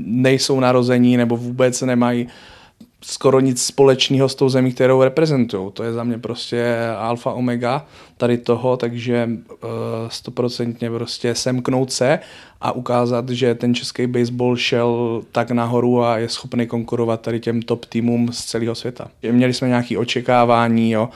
nejsou 0.07 0.61
narození 0.61 1.17
nebo 1.17 1.37
vůbec 1.37 1.83
nemají 1.83 2.29
skoro 3.05 3.41
nic 3.41 3.63
společného 3.63 4.29
s 4.29 4.35
tou 4.35 4.49
zemí, 4.49 4.73
kterou 4.73 5.03
reprezentují. 5.03 5.71
To 5.73 5.83
je 5.83 5.93
za 5.93 6.05
mě 6.05 6.19
prostě 6.19 6.77
alfa 6.99 7.33
omega 7.33 7.87
tady 8.23 8.39
toho, 8.39 8.77
takže 8.77 9.29
eh, 9.29 9.67
stoprocentně 10.09 10.91
prostě 10.91 11.35
semknout 11.35 11.93
se 11.93 12.19
a 12.61 12.73
ukázat, 12.73 13.29
že 13.29 13.55
ten 13.55 13.75
český 13.75 14.07
baseball 14.07 14.57
šel 14.57 15.23
tak 15.33 15.51
nahoru 15.51 16.05
a 16.05 16.19
je 16.19 16.29
schopný 16.29 16.67
konkurovat 16.67 17.21
tady 17.21 17.41
těm 17.41 17.63
top 17.63 17.85
týmům 17.85 18.33
z 18.33 18.45
celého 18.45 18.75
světa. 18.75 19.09
Měli 19.31 19.55
jsme 19.55 19.69
nějaké 19.69 19.99
očekávání, 19.99 20.91
jo. 20.91 21.09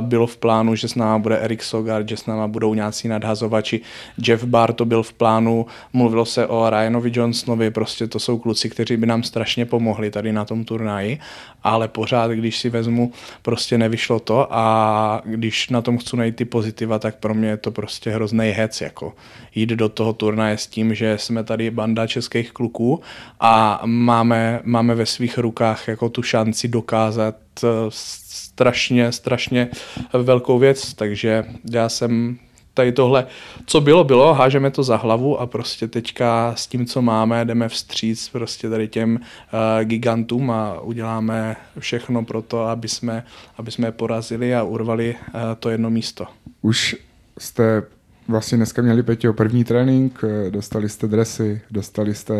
bylo 0.00 0.26
v 0.26 0.36
plánu, 0.36 0.74
že 0.74 0.88
s 0.88 0.94
náma 0.94 1.18
bude 1.18 1.38
Erik 1.38 1.62
Sogar, 1.62 2.08
že 2.08 2.16
s 2.16 2.26
náma 2.26 2.48
budou 2.48 2.74
nějací 2.74 3.08
nadhazovači. 3.08 3.80
Jeff 4.26 4.44
Barr 4.44 4.72
to 4.72 4.84
byl 4.84 5.02
v 5.02 5.12
plánu, 5.12 5.66
mluvilo 5.92 6.24
se 6.24 6.46
o 6.46 6.70
Ryanovi 6.70 7.10
Johnsonovi, 7.14 7.70
prostě 7.70 8.06
to 8.06 8.18
jsou 8.18 8.38
kluci, 8.38 8.70
kteří 8.70 8.96
by 8.96 9.06
nám 9.06 9.22
strašně 9.22 9.66
pomohli 9.66 10.10
tady 10.10 10.32
na 10.32 10.44
tom 10.44 10.64
turnaji, 10.64 11.18
ale 11.64 11.88
pořád, 11.88 12.30
když 12.30 12.58
si 12.58 12.70
vezmu, 12.70 13.12
prostě 13.42 13.78
nevyšlo 13.78 14.20
to 14.20 14.48
a 14.50 15.22
když 15.24 15.68
na 15.68 15.82
tom 15.82 15.98
chci 15.98 16.16
najít 16.26 16.36
ty 16.36 16.44
pozitiva, 16.44 16.98
tak 16.98 17.16
pro 17.16 17.34
mě 17.34 17.48
je 17.48 17.56
to 17.56 17.70
prostě 17.70 18.10
hrozný 18.10 18.50
hec, 18.50 18.80
jako 18.80 19.14
jít 19.54 19.70
do 19.70 19.88
toho 19.88 20.12
turnaje 20.12 20.58
s 20.58 20.66
tím, 20.66 20.94
že 20.94 21.18
jsme 21.18 21.44
tady 21.44 21.70
banda 21.70 22.06
českých 22.06 22.52
kluků 22.52 23.00
a 23.40 23.82
máme, 23.84 24.60
máme 24.64 24.94
ve 24.94 25.06
svých 25.06 25.38
rukách 25.38 25.88
jako 25.88 26.08
tu 26.08 26.22
šanci 26.22 26.68
dokázat 26.68 27.36
eh, 27.64 27.68
strašně, 27.90 29.12
strašně 29.12 29.68
velkou 30.12 30.58
věc, 30.58 30.94
takže 30.94 31.44
já 31.72 31.88
jsem 31.88 32.38
tady 32.76 32.92
tohle, 32.92 33.26
co 33.66 33.80
bylo, 33.80 34.04
bylo, 34.04 34.34
hážeme 34.34 34.70
to 34.70 34.82
za 34.82 34.96
hlavu 34.96 35.40
a 35.40 35.46
prostě 35.46 35.88
teďka 35.88 36.54
s 36.56 36.66
tím, 36.66 36.86
co 36.86 37.02
máme, 37.02 37.44
jdeme 37.44 37.68
vstříc 37.68 38.28
prostě 38.28 38.70
tady 38.70 38.88
těm 38.88 39.14
uh, 39.14 39.84
gigantům 39.84 40.50
a 40.50 40.80
uděláme 40.80 41.56
všechno 41.78 42.24
pro 42.24 42.42
to, 42.42 42.64
aby 42.64 42.88
jsme, 42.88 43.24
aby 43.58 43.70
jsme 43.70 43.92
porazili 43.92 44.54
a 44.54 44.62
urvali 44.62 45.14
uh, 45.14 45.40
to 45.60 45.70
jedno 45.70 45.90
místo. 45.90 46.26
Už 46.62 46.96
jste 47.38 47.82
vlastně 48.28 48.56
dneska 48.56 48.82
měli 48.82 49.02
Peťo 49.02 49.32
první 49.32 49.64
trénink, 49.64 50.24
eh, 50.24 50.50
dostali 50.50 50.88
jste 50.88 51.06
dresy, 51.06 51.60
dostali 51.70 52.14
jste 52.14 52.34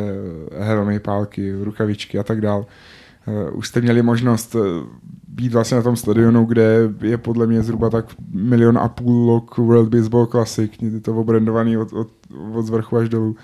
helmy, 0.59 1.00
pálky, 1.00 1.52
rukavičky 1.62 2.19
a 2.19 2.23
tak 2.23 2.40
dál. 2.40 2.66
Už 3.52 3.68
jste 3.68 3.80
měli 3.80 4.02
možnost 4.02 4.56
být 5.37 5.52
vlastně 5.52 5.76
na 5.76 5.83
tom 5.83 5.97
stadionu, 5.97 6.45
kde 6.45 6.78
je 7.02 7.18
podle 7.18 7.47
mě 7.47 7.62
zhruba 7.62 7.90
tak 7.90 8.06
milion 8.30 8.78
a 8.78 8.88
půl 8.88 9.30
lok 9.30 9.59
World 9.59 9.88
Baseball 9.88 10.26
Classic, 10.26 10.73
je 10.80 11.00
to 11.00 11.16
obrandovaný 11.16 11.76
od, 11.76 11.92
od, 11.92 12.09
od 12.52 12.62
zvrchu 12.62 12.97
až 12.97 13.09
dolů. 13.09 13.37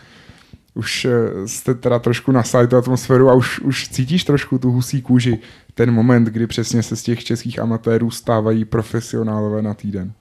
Už 0.74 1.04
eh, 1.04 1.48
jste 1.48 1.74
teda 1.74 1.98
trošku 1.98 2.32
nasáli 2.32 2.68
tu 2.68 2.76
atmosféru 2.76 3.30
a 3.30 3.34
už, 3.34 3.60
už 3.60 3.88
cítíš 3.88 4.24
trošku 4.24 4.58
tu 4.58 4.71
husí 4.71 5.02
kůži, 5.02 5.38
ten 5.75 5.90
moment, 5.90 6.25
kdy 6.25 6.47
přesně 6.47 6.82
se 6.82 6.97
z 6.97 7.02
těch 7.02 7.25
českých 7.25 7.58
amatérů 7.58 8.10
stávají 8.10 8.64
profesionálové 8.64 9.62
na 9.62 9.75
týden. 9.75 10.12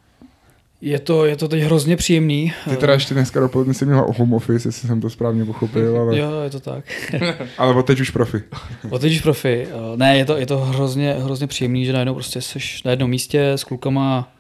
Je 0.82 1.00
to, 1.00 1.26
je 1.26 1.38
to 1.38 1.48
teď 1.48 1.62
hrozně 1.62 1.98
příjemný. 1.98 2.54
Ty 2.70 2.78
teda 2.78 2.94
ještě 2.94 3.14
dneska 3.14 3.40
dopoledne 3.40 3.74
jsi 3.74 3.86
měla 3.86 4.06
home 4.18 4.34
office, 4.34 4.68
jestli 4.68 4.88
jsem 4.88 5.02
to 5.02 5.10
správně 5.10 5.46
pochopil. 5.46 6.00
Ale... 6.00 6.18
Jo, 6.18 6.42
je 6.44 6.50
to 6.50 6.60
tak. 6.60 6.86
ale 7.58 7.76
od 7.76 7.86
teď 7.86 8.00
už 8.00 8.10
profi. 8.10 8.44
od 8.90 9.02
teď 9.02 9.14
už 9.14 9.22
profi. 9.22 9.68
Ne, 9.96 10.18
je 10.18 10.26
to, 10.26 10.38
je 10.38 10.46
to 10.46 10.58
hrozně, 10.58 11.14
hrozně 11.14 11.48
příjemný, 11.48 11.86
že 11.86 11.94
najednou 11.94 12.14
prostě 12.14 12.42
jsi 12.42 12.60
na 12.86 12.92
jednom 12.92 13.10
místě 13.10 13.52
s 13.52 13.64
klukama 13.64 14.34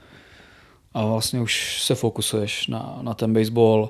a 0.94 1.06
vlastně 1.06 1.42
už 1.42 1.84
se 1.84 1.96
fokusuješ 1.96 2.68
na, 2.68 3.00
na 3.02 3.14
ten 3.14 3.34
baseball. 3.34 3.90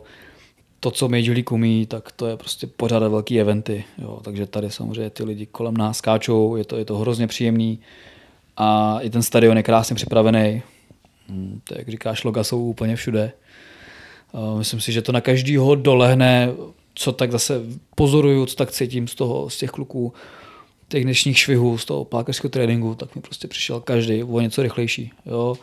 To, 0.79 0.91
co 0.91 1.09
Major 1.09 1.33
League 1.33 1.51
umí, 1.51 1.85
tak 1.85 2.11
to 2.11 2.27
je 2.27 2.37
prostě 2.37 2.67
pořádat 2.67 3.09
velký 3.09 3.39
eventy. 3.39 3.83
Jo. 3.97 4.19
Takže 4.23 4.45
tady 4.45 4.71
samozřejmě 4.71 5.09
ty 5.09 5.23
lidi 5.23 5.45
kolem 5.45 5.77
nás 5.77 5.97
skáčou, 5.97 6.55
je 6.55 6.65
to, 6.65 6.77
je 6.77 6.85
to 6.85 6.97
hrozně 6.97 7.27
příjemný. 7.27 7.79
A 8.57 8.99
i 9.01 9.09
ten 9.09 9.21
stadion 9.21 9.57
je 9.57 9.63
krásně 9.63 9.95
připravený 9.95 10.61
to, 11.63 11.75
jak 11.77 11.89
říkáš, 11.89 12.23
loga 12.23 12.43
jsou 12.43 12.65
úplně 12.65 12.95
všude. 12.95 13.31
Myslím 14.57 14.81
si, 14.81 14.91
že 14.91 15.01
to 15.01 15.11
na 15.11 15.21
každýho 15.21 15.75
dolehne, 15.75 16.49
co 16.93 17.11
tak 17.11 17.31
zase 17.31 17.61
pozoruju, 17.95 18.45
co 18.45 18.55
tak 18.55 18.71
cítím 18.71 19.07
z 19.07 19.15
toho, 19.15 19.49
z 19.49 19.57
těch 19.57 19.69
kluků, 19.69 20.13
těch 20.87 21.03
dnešních 21.03 21.37
švihů, 21.37 21.77
z 21.77 21.85
toho 21.85 22.05
pákařského 22.05 22.49
tréninku, 22.49 22.95
tak 22.95 23.15
mi 23.15 23.21
prostě 23.21 23.47
přišel 23.47 23.79
každý 23.79 24.23
o 24.23 24.39
něco 24.39 24.61
rychlejší. 24.61 25.11
Jo? 25.25 25.57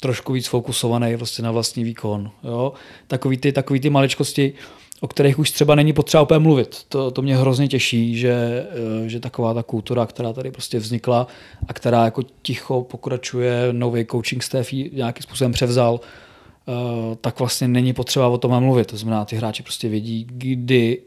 Trošku 0.00 0.32
víc 0.32 0.46
fokusovaný 0.46 1.16
prostě 1.16 1.42
na 1.42 1.50
vlastní 1.50 1.84
výkon. 1.84 2.30
Jo? 2.44 2.72
Takový, 3.06 3.36
ty, 3.36 3.52
takový 3.52 3.80
ty 3.80 3.90
maličkosti, 3.90 4.52
o 5.00 5.08
kterých 5.08 5.38
už 5.38 5.50
třeba 5.50 5.74
není 5.74 5.92
potřeba 5.92 6.22
úplně 6.22 6.38
mluvit. 6.38 6.84
To, 6.88 7.10
to 7.10 7.22
mě 7.22 7.36
hrozně 7.36 7.68
těší, 7.68 8.18
že, 8.18 8.66
eh, 9.04 9.08
že 9.08 9.20
taková 9.20 9.54
ta 9.54 9.62
kultura, 9.62 10.06
která 10.06 10.32
tady 10.32 10.50
prostě 10.50 10.78
vznikla 10.78 11.26
a 11.68 11.72
která 11.72 12.04
jako 12.04 12.22
ticho 12.42 12.82
pokračuje, 12.82 13.68
nový 13.72 14.06
coaching 14.06 14.42
staff 14.42 14.72
nějakým 14.72 15.22
způsobem 15.22 15.52
převzal, 15.52 16.00
eh, 16.00 17.16
tak 17.20 17.38
vlastně 17.38 17.68
není 17.68 17.92
potřeba 17.92 18.28
o 18.28 18.38
tom 18.38 18.60
mluvit. 18.60 18.86
To 18.86 18.96
znamená, 18.96 19.24
ty 19.24 19.36
hráči 19.36 19.62
prostě 19.62 19.88
vědí, 19.88 20.26
kdy, 20.30 21.02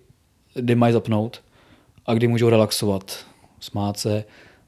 kdy 0.54 0.76
mají 0.76 0.94
zapnout 0.94 1.42
a 2.06 2.14
kdy 2.14 2.28
můžou 2.28 2.50
relaxovat, 2.50 3.26
smát 3.60 3.98
se, 3.98 4.24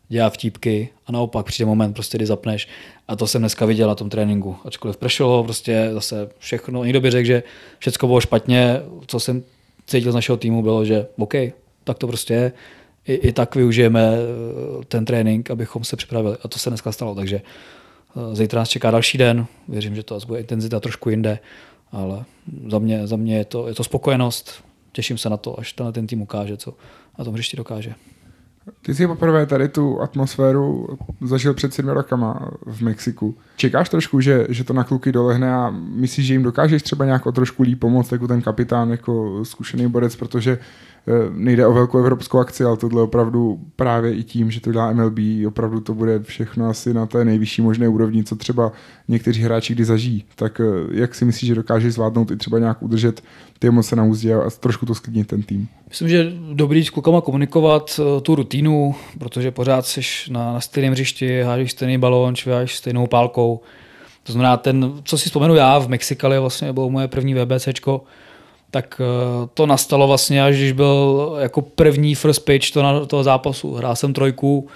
dělat 0.09 0.33
vtípky 0.33 0.89
a 1.07 1.11
naopak 1.11 1.45
přijde 1.45 1.65
moment, 1.65 1.93
prostě, 1.93 2.17
kdy 2.17 2.25
zapneš. 2.25 2.67
A 3.07 3.15
to 3.15 3.27
jsem 3.27 3.41
dneska 3.41 3.65
viděl 3.65 3.87
na 3.87 3.95
tom 3.95 4.09
tréninku. 4.09 4.57
Ačkoliv 4.65 4.97
pršelo, 4.97 5.43
prostě 5.43 5.89
zase 5.93 6.29
všechno. 6.37 6.83
Někdo 6.83 7.01
by 7.01 7.11
řekl, 7.11 7.27
že 7.27 7.43
všechno 7.79 8.07
bylo 8.07 8.21
špatně. 8.21 8.81
Co 9.07 9.19
jsem 9.19 9.43
cítil 9.87 10.11
z 10.11 10.15
našeho 10.15 10.37
týmu 10.37 10.61
bylo, 10.61 10.85
že 10.85 11.07
OK, 11.17 11.33
tak 11.83 11.97
to 11.97 12.07
prostě 12.07 12.33
je. 12.33 12.51
I, 13.07 13.13
i 13.13 13.31
tak 13.31 13.55
využijeme 13.55 14.13
eh, 14.13 14.85
ten 14.85 15.05
trénink, 15.05 15.51
abychom 15.51 15.83
se 15.83 15.95
připravili. 15.95 16.37
A 16.43 16.47
to 16.47 16.59
se 16.59 16.69
dneska 16.69 16.91
stalo, 16.91 17.15
takže 17.15 17.41
eh, 17.41 18.35
zítra 18.35 18.61
nás 18.61 18.69
čeká 18.69 18.91
další 18.91 19.17
den. 19.17 19.45
Věřím, 19.67 19.95
že 19.95 20.03
to 20.03 20.19
bude 20.27 20.39
intenzita 20.39 20.79
trošku 20.79 21.09
jinde, 21.09 21.39
ale 21.91 22.25
za 22.67 22.79
mě, 22.79 23.07
za 23.07 23.15
mě 23.15 23.37
je, 23.37 23.45
to, 23.45 23.67
je 23.67 23.73
to 23.73 23.83
spokojenost. 23.83 24.63
Těším 24.91 25.17
se 25.17 25.29
na 25.29 25.37
to, 25.37 25.59
až 25.59 25.73
tenhle 25.73 25.93
ten 25.93 26.07
tým 26.07 26.21
ukáže, 26.21 26.57
co 26.57 26.73
na 27.17 27.25
tom 27.25 27.33
hřišti 27.33 27.57
dokáže. 27.57 27.95
Ty 28.81 28.95
jsi 28.95 29.07
poprvé 29.07 29.45
tady 29.45 29.69
tu 29.69 30.01
atmosféru 30.01 30.87
zažil 31.21 31.53
před 31.53 31.73
sedmi 31.73 31.91
rokama 31.91 32.49
v 32.65 32.81
Mexiku. 32.81 33.37
Čekáš 33.55 33.89
trošku, 33.89 34.21
že, 34.21 34.45
že 34.49 34.63
to 34.63 34.73
na 34.73 34.83
kluky 34.83 35.11
dolehne 35.11 35.55
a 35.55 35.69
myslíš, 35.95 36.25
že 36.25 36.33
jim 36.33 36.43
dokážeš 36.43 36.83
třeba 36.83 37.05
nějak 37.05 37.25
o 37.25 37.31
trošku 37.31 37.63
líp 37.63 37.79
pomoct 37.79 38.11
jako 38.11 38.27
ten 38.27 38.41
kapitán, 38.41 38.91
jako 38.91 39.45
zkušený 39.45 39.87
borec, 39.87 40.15
protože 40.15 40.57
nejde 41.33 41.67
o 41.67 41.73
velkou 41.73 41.97
evropskou 41.97 42.39
akci, 42.39 42.63
ale 42.63 42.77
tohle 42.77 43.01
opravdu 43.01 43.59
právě 43.75 44.15
i 44.15 44.23
tím, 44.23 44.51
že 44.51 44.61
to 44.61 44.71
dělá 44.71 44.93
MLB, 44.93 45.19
opravdu 45.47 45.79
to 45.79 45.93
bude 45.93 46.19
všechno 46.23 46.69
asi 46.69 46.93
na 46.93 47.05
té 47.05 47.25
nejvyšší 47.25 47.61
možné 47.61 47.87
úrovni, 47.87 48.23
co 48.23 48.35
třeba 48.35 48.71
někteří 49.07 49.41
hráči 49.41 49.73
kdy 49.73 49.85
zažijí. 49.85 50.23
Tak 50.35 50.61
eh, 50.63 50.63
jak 50.91 51.15
si 51.15 51.25
myslíš, 51.25 51.47
že 51.47 51.55
dokážeš 51.55 51.93
zvládnout 51.93 52.31
i 52.31 52.37
třeba 52.37 52.59
nějak 52.59 52.83
udržet 52.83 53.23
ty 53.59 53.67
emoce 53.67 53.95
na 53.95 54.03
úzdě 54.03 54.35
a 54.35 54.49
trošku 54.49 54.85
to 54.85 54.95
sklidnit 54.95 55.27
ten 55.27 55.43
tým? 55.43 55.67
Myslím, 55.89 56.09
že 56.09 56.31
dobrý 56.53 56.85
s 56.85 56.89
klukama 56.89 57.21
komunikovat 57.21 57.99
eh, 57.99 58.21
tu 58.21 58.35
rutinu, 58.35 58.95
protože 59.19 59.51
pořád 59.51 59.85
jsi 59.85 60.01
na, 60.31 60.53
na 60.53 60.61
stejném 60.61 60.93
hřišti, 60.93 61.41
hážeš 61.41 61.71
stejný 61.71 61.97
balón, 61.97 62.35
čvíháš 62.35 62.77
stejnou 62.77 63.07
pálkou. 63.07 63.61
To 64.23 64.31
znamená, 64.31 64.57
ten, 64.57 64.93
co 65.03 65.17
si 65.17 65.25
vzpomenu 65.25 65.55
já 65.55 65.79
v 65.79 65.87
Mexikali, 65.87 66.39
vlastně 66.39 66.73
bylo 66.73 66.89
moje 66.89 67.07
první 67.07 67.33
VBCčko, 67.33 68.03
tak 68.71 69.01
eh, 69.01 69.47
to 69.53 69.65
nastalo 69.65 70.07
vlastně 70.07 70.43
až 70.43 70.55
když 70.55 70.71
byl 70.71 71.35
jako 71.39 71.61
první 71.61 72.15
first 72.15 72.45
pitch 72.45 72.71
to 72.71 72.83
na, 72.83 73.05
toho 73.05 73.23
zápasu. 73.23 73.73
Hrál 73.73 73.95
jsem 73.95 74.13
trojku, 74.13 74.67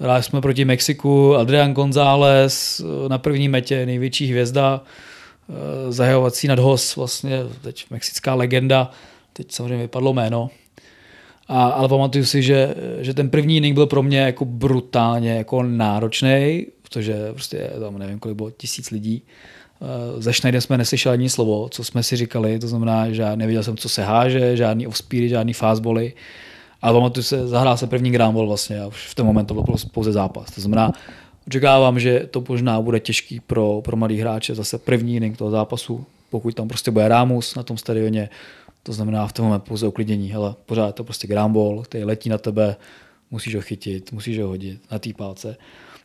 Hráli 0.00 0.22
jsme 0.22 0.40
proti 0.40 0.64
Mexiku, 0.64 1.36
Adrian 1.36 1.72
González 1.72 2.82
na 3.08 3.18
první 3.18 3.48
metě, 3.48 3.86
největší 3.86 4.26
hvězda, 4.26 4.80
zahajovací 5.88 6.48
nadhoz, 6.48 6.96
vlastně 6.96 7.38
teď 7.62 7.86
mexická 7.90 8.34
legenda, 8.34 8.90
teď 9.32 9.52
samozřejmě 9.52 9.76
vypadlo 9.76 10.12
jméno, 10.12 10.50
a, 11.48 11.64
ale 11.64 11.88
pamatuju 11.88 12.24
si, 12.24 12.42
že, 12.42 12.74
že 13.00 13.14
ten 13.14 13.30
první 13.30 13.56
inning 13.56 13.74
byl 13.74 13.86
pro 13.86 14.02
mě 14.02 14.20
jako 14.20 14.44
brutálně 14.44 15.34
jako 15.34 15.62
náročný, 15.62 16.66
protože 16.82 17.32
prostě 17.32 17.70
tam 17.80 17.98
nevím, 17.98 18.18
kolik 18.18 18.36
bylo 18.36 18.50
tisíc 18.50 18.90
lidí. 18.90 19.22
Eh, 19.82 20.22
ze 20.22 20.32
Schneidem 20.32 20.60
jsme 20.60 20.78
neslyšeli 20.78 21.12
ani 21.12 21.30
slovo, 21.30 21.68
co 21.68 21.84
jsme 21.84 22.02
si 22.02 22.16
říkali, 22.16 22.58
to 22.58 22.68
znamená, 22.68 23.10
že 23.12 23.36
neviděl 23.36 23.62
jsem, 23.62 23.76
co 23.76 23.88
se 23.88 24.04
háže, 24.04 24.56
žádný 24.56 24.86
offspeedy, 24.86 25.28
žádný 25.28 25.52
fastbally. 25.52 26.12
Ale 26.82 26.94
pamatuju 26.94 27.24
se, 27.24 27.48
zahrál 27.48 27.76
se 27.76 27.86
první 27.86 28.18
ball 28.18 28.46
vlastně 28.46 28.80
a 28.80 28.86
už 28.86 29.06
v 29.06 29.14
ten 29.14 29.26
moment 29.26 29.46
to 29.46 29.54
byl 29.54 29.64
pouze 29.92 30.12
zápas. 30.12 30.50
To 30.54 30.60
znamená, 30.60 30.92
očekávám, 31.46 32.00
že 32.00 32.26
to 32.30 32.44
možná 32.48 32.80
bude 32.80 33.00
těžký 33.00 33.40
pro, 33.40 33.80
pro 33.84 33.96
mladý 33.96 34.20
hráče, 34.20 34.54
zase 34.54 34.78
první 34.78 35.16
inning 35.16 35.36
toho 35.36 35.50
zápasu, 35.50 36.06
pokud 36.30 36.54
tam 36.54 36.68
prostě 36.68 36.90
bude 36.90 37.08
Rámus 37.08 37.54
na 37.54 37.62
tom 37.62 37.76
stadioně, 37.76 38.30
to 38.82 38.92
znamená 38.92 39.26
v 39.26 39.32
tom 39.32 39.44
moment 39.44 39.60
pouze 39.60 39.86
uklidnění. 39.86 40.28
Hele, 40.28 40.54
pořád 40.66 40.86
je 40.86 40.92
to 40.92 41.04
prostě 41.04 41.26
grambol, 41.26 41.82
který 41.82 42.04
letí 42.04 42.28
na 42.28 42.38
tebe, 42.38 42.76
musíš 43.30 43.54
ho 43.54 43.60
chytit, 43.60 44.12
musíš 44.12 44.38
ho 44.38 44.48
hodit 44.48 44.80
na 44.90 44.98
té 44.98 45.10
pálce. 45.16 45.56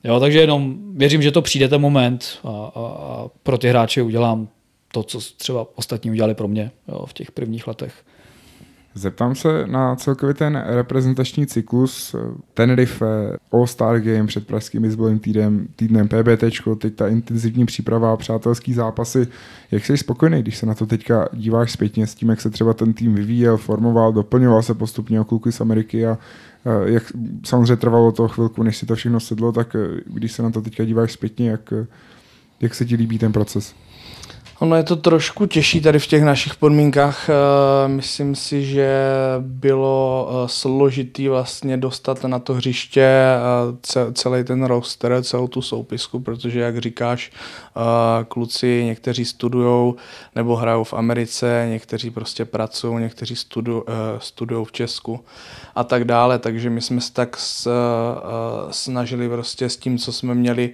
Jo, 0.05 0.19
takže 0.19 0.39
jenom 0.39 0.77
věřím, 0.97 1.21
že 1.21 1.31
to 1.31 1.41
přijde 1.41 1.67
ten 1.67 1.81
moment 1.81 2.39
a, 2.43 2.49
a, 2.49 2.81
a 2.81 3.27
pro 3.43 3.57
ty 3.57 3.69
hráče 3.69 4.01
udělám 4.01 4.47
to, 4.91 5.03
co 5.03 5.19
třeba 5.37 5.67
ostatní 5.75 6.11
udělali 6.11 6.33
pro 6.35 6.47
mě 6.47 6.71
jo, 6.87 7.05
v 7.05 7.13
těch 7.13 7.31
prvních 7.31 7.67
letech. 7.67 8.05
Zeptám 8.97 9.35
se 9.35 9.67
na 9.67 9.95
celkově 9.95 10.33
ten 10.33 10.63
reprezentační 10.65 11.47
cyklus. 11.47 12.15
Tenerife, 12.53 13.37
All-Star 13.51 13.99
Game 13.99 14.27
před 14.27 14.47
pražským 14.47 14.81
baseballovým 14.81 15.19
týdnem, 15.19 15.67
týdnem 15.75 16.07
PBT, 16.07 16.43
teď 16.77 16.95
ta 16.95 17.07
intenzivní 17.07 17.65
příprava, 17.65 18.17
přátelský 18.17 18.73
zápasy. 18.73 19.27
Jak 19.71 19.85
jsi 19.85 19.97
spokojený, 19.97 20.41
když 20.41 20.57
se 20.57 20.65
na 20.65 20.73
to 20.73 20.85
teďka 20.85 21.29
díváš 21.33 21.71
zpětně 21.71 22.07
s 22.07 22.15
tím, 22.15 22.29
jak 22.29 22.41
se 22.41 22.49
třeba 22.49 22.73
ten 22.73 22.93
tým 22.93 23.15
vyvíjel, 23.15 23.57
formoval, 23.57 24.13
doplňoval 24.13 24.63
se 24.63 24.73
postupně 24.73 25.21
o 25.21 25.23
kluky 25.23 25.51
z 25.51 25.61
Ameriky 25.61 26.07
a 26.07 26.17
jak 26.85 27.03
samozřejmě 27.45 27.75
trvalo 27.75 28.11
to 28.11 28.27
chvilku, 28.27 28.63
než 28.63 28.77
si 28.77 28.85
to 28.85 28.95
všechno 28.95 29.19
sedlo, 29.19 29.51
tak 29.51 29.75
když 30.05 30.31
se 30.31 30.43
na 30.43 30.49
to 30.49 30.61
teďka 30.61 30.85
díváš 30.85 31.11
zpětně, 31.11 31.49
jak, 31.49 31.73
jak 32.61 32.75
se 32.75 32.85
ti 32.85 32.95
líbí 32.95 33.19
ten 33.19 33.31
proces? 33.31 33.75
Ono 34.59 34.75
je 34.75 34.83
to 34.83 34.95
trošku 34.95 35.45
těžší 35.45 35.81
tady 35.81 35.99
v 35.99 36.07
těch 36.07 36.23
našich 36.23 36.55
podmínkách. 36.55 37.29
Eh, 37.29 37.87
myslím 37.87 38.35
si, 38.35 38.65
že 38.65 38.89
bylo 39.39 40.29
eh, 40.29 40.47
složitý 40.47 41.27
vlastně 41.27 41.77
dostat 41.77 42.23
na 42.23 42.39
to 42.39 42.53
hřiště 42.53 43.07
eh, 43.95 44.13
celý 44.13 44.43
ten 44.43 44.63
roster, 44.63 45.23
celou 45.23 45.47
tu 45.47 45.61
soupisku, 45.61 46.19
protože 46.19 46.59
jak 46.59 46.77
říkáš, 46.77 47.31
kluci 48.27 48.83
někteří 48.85 49.25
studují 49.25 49.93
nebo 50.35 50.55
hrajou 50.55 50.83
v 50.83 50.93
Americe, 50.93 51.67
někteří 51.69 52.09
prostě 52.09 52.45
pracují, 52.45 52.99
někteří 52.99 53.35
studují 54.19 54.65
v 54.65 54.71
Česku 54.71 55.25
a 55.75 55.83
tak 55.83 56.03
dále, 56.03 56.39
takže 56.39 56.69
my 56.69 56.81
jsme 56.81 57.01
se 57.01 57.13
tak 57.13 57.37
snažili 58.71 59.29
prostě 59.29 59.69
s 59.69 59.77
tím, 59.77 59.97
co 59.97 60.13
jsme 60.13 60.35
měli 60.35 60.73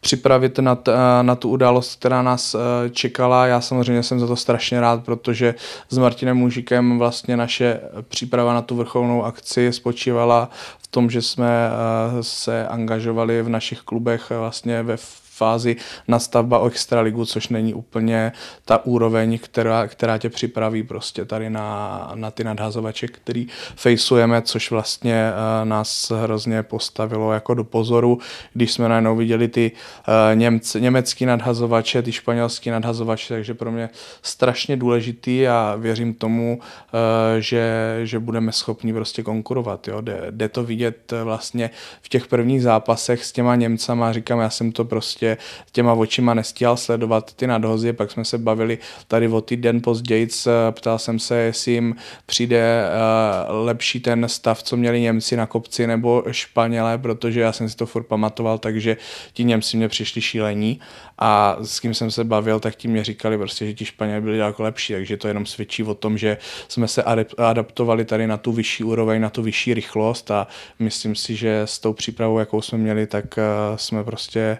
připravit 0.00 0.58
na, 0.58 0.74
t, 0.74 0.92
na 1.22 1.34
tu 1.34 1.48
událost, 1.48 1.98
která 1.98 2.22
nás 2.22 2.54
eh, 2.54 2.58
čekala. 2.90 3.46
Já 3.46 3.60
samozřejmě 3.60 4.02
jsem 4.02 4.20
za 4.20 4.26
to 4.26 4.36
strašně 4.36 4.80
rád, 4.80 5.04
protože 5.04 5.54
s 5.90 5.98
Martinem 5.98 6.36
Mužikem 6.36 6.98
vlastně 6.98 7.36
naše 7.36 7.80
příprava 8.08 8.54
na 8.54 8.62
tu 8.62 8.76
vrcholnou 8.76 9.24
akci 9.24 9.72
spočívala 9.72 10.50
v 10.78 10.86
tom, 10.86 11.10
že 11.10 11.22
jsme 11.22 11.48
eh, 11.48 12.22
se 12.22 12.68
angažovali 12.68 13.42
v 13.42 13.48
našich 13.48 13.80
klubech 13.80 14.30
vlastně 14.30 14.82
ve 14.82 14.96
fázi 15.38 15.76
nastavba 16.08 16.58
o 16.58 16.66
extraligu, 16.66 17.24
což 17.24 17.48
není 17.48 17.74
úplně 17.74 18.32
ta 18.64 18.84
úroveň, 18.84 19.38
která, 19.38 19.86
která 19.86 20.18
tě 20.18 20.28
připraví 20.28 20.82
prostě 20.82 21.24
tady 21.24 21.50
na, 21.50 22.10
na 22.14 22.30
ty 22.30 22.44
nadhazovače, 22.44 23.08
který 23.08 23.46
fejsujeme, 23.76 24.42
což 24.42 24.70
vlastně 24.70 25.30
uh, 25.30 25.68
nás 25.68 26.12
hrozně 26.22 26.62
postavilo 26.62 27.32
jako 27.32 27.54
do 27.54 27.64
pozoru, 27.64 28.18
když 28.52 28.72
jsme 28.72 28.88
najednou 28.88 29.16
viděli 29.16 29.48
ty 29.48 29.72
uh, 29.72 30.38
Němc, 30.38 30.74
německý 30.74 31.26
nadhazovače, 31.26 32.02
ty 32.02 32.12
španělský 32.12 32.70
nadhazovače, 32.70 33.34
takže 33.34 33.54
pro 33.54 33.70
mě 33.72 33.90
strašně 34.22 34.76
důležitý 34.76 35.48
a 35.48 35.76
věřím 35.78 36.14
tomu, 36.14 36.58
uh, 36.58 37.38
že, 37.38 38.00
že 38.04 38.18
budeme 38.18 38.52
schopni 38.52 38.92
prostě 38.92 39.22
konkurovat. 39.22 39.88
Jo. 39.88 40.00
Jde, 40.00 40.26
jde 40.30 40.48
to 40.48 40.64
vidět 40.64 41.12
vlastně 41.24 41.70
v 42.02 42.08
těch 42.08 42.26
prvních 42.26 42.62
zápasech 42.62 43.24
s 43.24 43.32
těma 43.32 43.56
Němcama, 43.56 44.12
říkám, 44.12 44.40
já 44.40 44.50
jsem 44.50 44.72
to 44.72 44.84
prostě 44.84 45.27
prostě 45.36 45.72
těma 45.72 45.92
očima 45.92 46.34
nestíhal 46.34 46.76
sledovat 46.76 47.32
ty 47.32 47.46
nadhozy, 47.46 47.92
pak 47.92 48.10
jsme 48.10 48.24
se 48.24 48.38
bavili 48.38 48.78
tady 49.08 49.28
o 49.28 49.40
týden 49.40 49.82
později, 49.82 50.28
ptal 50.70 50.98
jsem 50.98 51.18
se, 51.18 51.36
jestli 51.36 51.72
jim 51.72 51.96
přijde 52.26 52.58
eh, 52.58 53.52
lepší 53.52 54.00
ten 54.00 54.28
stav, 54.28 54.62
co 54.62 54.76
měli 54.76 55.00
Němci 55.00 55.36
na 55.36 55.46
kopci 55.46 55.86
nebo 55.86 56.24
Španělé, 56.30 56.98
protože 56.98 57.40
já 57.40 57.52
jsem 57.52 57.68
si 57.68 57.76
to 57.76 57.86
furt 57.86 58.02
pamatoval, 58.04 58.58
takže 58.58 58.96
ti 59.32 59.44
Němci 59.44 59.76
mě 59.76 59.88
přišli 59.88 60.20
šílení 60.20 60.80
a 61.18 61.56
s 61.62 61.80
kým 61.80 61.94
jsem 61.94 62.10
se 62.10 62.24
bavil, 62.24 62.60
tak 62.60 62.76
ti 62.76 62.88
mě 62.88 63.04
říkali 63.04 63.38
prostě, 63.38 63.66
že 63.66 63.74
ti 63.74 63.84
Španělé 63.84 64.20
byli 64.20 64.38
daleko 64.38 64.62
lepší, 64.62 64.92
takže 64.92 65.16
to 65.16 65.28
jenom 65.28 65.46
svědčí 65.46 65.82
o 65.82 65.94
tom, 65.94 66.18
že 66.18 66.38
jsme 66.68 66.88
se 66.88 67.02
adaptovali 67.38 68.04
tady 68.04 68.26
na 68.26 68.36
tu 68.36 68.52
vyšší 68.52 68.84
úroveň, 68.84 69.20
na 69.20 69.30
tu 69.30 69.42
vyšší 69.42 69.74
rychlost 69.74 70.30
a 70.30 70.46
myslím 70.78 71.14
si, 71.14 71.36
že 71.36 71.60
s 71.64 71.78
tou 71.78 71.92
přípravou, 71.92 72.38
jakou 72.38 72.62
jsme 72.62 72.78
měli, 72.78 73.06
tak 73.06 73.38
eh, 73.38 73.42
jsme 73.76 74.04
prostě 74.04 74.58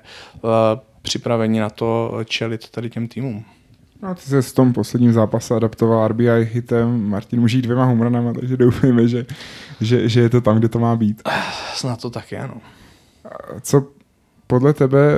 připraveni 1.03 1.61
na 1.61 1.71
to 1.71 2.19
čelit 2.25 2.71
tady 2.71 2.91
těm 2.91 3.09
týmům. 3.09 3.45
No, 4.03 4.15
ty 4.15 4.21
se 4.21 4.43
v 4.43 4.53
tom 4.53 4.73
posledním 4.73 5.13
zápase 5.13 5.55
adaptoval 5.55 6.09
RBI 6.09 6.45
hitem, 6.45 7.09
Martin 7.09 7.41
může 7.41 7.59
jít 7.59 7.63
dvěma 7.63 7.85
humranama, 7.85 8.33
takže 8.33 8.57
doufujeme, 8.57 9.09
že, 9.09 9.27
že, 9.81 10.09
že 10.09 10.21
je 10.21 10.29
to 10.29 10.41
tam, 10.41 10.59
kde 10.59 10.69
to 10.69 10.79
má 10.79 10.97
být. 10.97 11.23
Snad 11.75 12.01
to 12.01 12.11
taky, 12.11 12.37
ano. 12.37 12.55
Co 13.61 13.87
podle 14.47 14.73
tebe, 14.73 15.13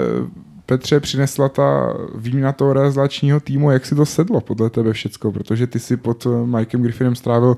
Petře, 0.67 1.01
přinesla 1.01 1.49
ta 1.49 1.95
výměna 2.15 2.53
toho 2.53 2.73
realizačního 2.73 3.41
týmu, 3.41 3.71
jak 3.71 3.87
si 3.87 3.95
to 3.95 4.07
sedlo 4.07 4.41
podle 4.41 4.71
tebe 4.71 4.93
všecko, 4.93 5.33
protože 5.33 5.67
ty 5.67 5.79
si 5.79 5.97
pod 5.97 6.27
Mikem 6.45 6.83
Griffinem 6.83 7.15
strávil 7.15 7.57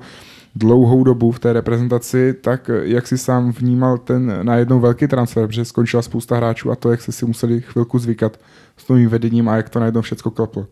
dlouhou 0.55 1.03
dobu 1.03 1.31
v 1.31 1.39
té 1.39 1.53
reprezentaci, 1.53 2.33
tak 2.33 2.69
jak 2.83 3.07
si 3.07 3.17
sám 3.17 3.51
vnímal 3.51 3.97
ten 3.97 4.39
najednou 4.45 4.79
velký 4.79 5.07
transfer, 5.07 5.47
protože 5.47 5.65
skončila 5.65 6.01
spousta 6.01 6.35
hráčů 6.35 6.71
a 6.71 6.75
to, 6.75 6.91
jak 6.91 7.01
se 7.01 7.11
si 7.11 7.25
museli 7.25 7.61
chvilku 7.61 7.99
zvykat 7.99 8.39
s 8.77 8.87
novým 8.87 9.09
vedením 9.09 9.49
a 9.49 9.55
jak 9.55 9.69
to 9.69 9.79
najednou 9.79 10.01
všechno 10.01 10.31
klaplo? 10.31 10.67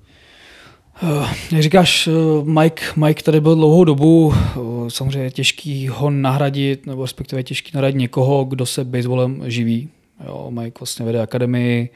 Eh, 1.04 1.28
jak 1.52 1.62
říkáš, 1.62 2.08
eh, 2.08 2.12
Mike, 2.44 2.84
Mike 2.96 3.24
tady 3.24 3.42
byl 3.42 3.56
dlouhou 3.56 3.84
dobu, 3.84 4.34
eh, 4.34 4.60
samozřejmě 4.88 5.20
je 5.20 5.32
těžký 5.32 5.88
ho 5.88 6.10
nahradit, 6.10 6.86
nebo 6.86 7.02
respektive 7.02 7.44
těžký 7.44 7.72
nahradit 7.74 7.98
někoho, 7.98 8.44
kdo 8.44 8.66
se 8.66 8.84
baseballem 8.84 9.44
živí. 9.46 9.90
Jo, 10.28 10.48
Mike 10.52 10.80
vlastně 10.80 11.06
vede 11.06 11.22
akademii, 11.22 11.90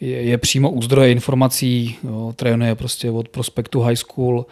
je, 0.00 0.22
je 0.22 0.38
přímo 0.38 0.70
u 0.70 0.82
zdroje 0.82 1.12
informací, 1.12 1.96
jo, 2.04 2.32
trénuje 2.36 2.74
prostě 2.74 3.10
od 3.10 3.28
prospektu 3.28 3.80
high 3.80 3.96
school, 3.96 4.46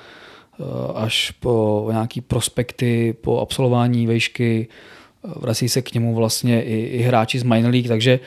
až 0.94 1.30
po 1.30 1.86
nějaký 1.90 2.20
prospekty, 2.20 3.14
po 3.20 3.40
absolvování 3.40 4.06
vejšky, 4.06 4.68
eh, 5.24 5.28
vrací 5.36 5.68
se 5.68 5.82
k 5.82 5.94
němu 5.94 6.14
vlastně 6.14 6.62
i, 6.62 6.76
i 6.76 7.02
hráči 7.02 7.38
z 7.38 7.42
minor 7.42 7.70
league, 7.70 7.88
takže 7.88 8.20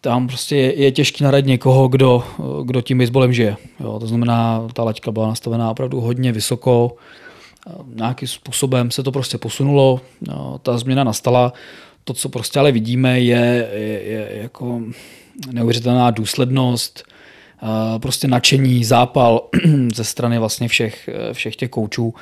tam 0.00 0.26
prostě 0.26 0.56
je, 0.56 0.74
je 0.82 0.92
těžký 0.92 1.24
naradit 1.24 1.46
někoho, 1.46 1.88
kdo, 1.88 2.24
eh, 2.38 2.42
kdo 2.64 2.80
tím 2.80 2.98
baseballem 2.98 3.32
žije. 3.32 3.56
Jo, 3.80 3.98
to 3.98 4.06
znamená, 4.06 4.68
ta 4.72 4.82
laťka 4.82 5.12
byla 5.12 5.28
nastavená 5.28 5.70
opravdu 5.70 6.00
hodně 6.00 6.32
vysoko, 6.32 6.96
nějakým 7.94 8.28
způsobem 8.28 8.90
se 8.90 9.02
to 9.02 9.12
prostě 9.12 9.38
posunulo, 9.38 10.00
jo, 10.28 10.60
ta 10.62 10.78
změna 10.78 11.04
nastala. 11.04 11.52
To, 12.04 12.14
co 12.14 12.28
prostě 12.28 12.58
ale 12.58 12.72
vidíme, 12.72 13.20
je, 13.20 13.68
je, 13.72 14.02
je 14.02 14.28
jako 14.42 14.80
neuvěřitelná 15.52 16.10
důslednost, 16.10 17.04
prostě 17.98 18.28
nadšení, 18.28 18.84
zápal 18.84 19.48
ze 19.94 20.04
strany 20.04 20.38
vlastně 20.38 20.68
všech, 20.68 21.08
všech 21.32 21.56
těch 21.56 21.70
koučů, 21.70 22.14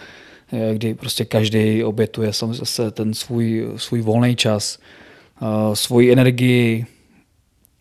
eh, 0.53 0.75
kdy 0.75 0.95
prostě 0.95 1.25
každý 1.25 1.85
obětuje 1.85 2.33
zase 2.33 2.91
ten 2.91 3.15
svůj, 3.15 3.69
svůj 3.77 4.01
volný 4.01 4.37
čas, 4.37 4.79
eh, 5.43 5.77
svoji 5.77 6.13
energii, 6.13 6.87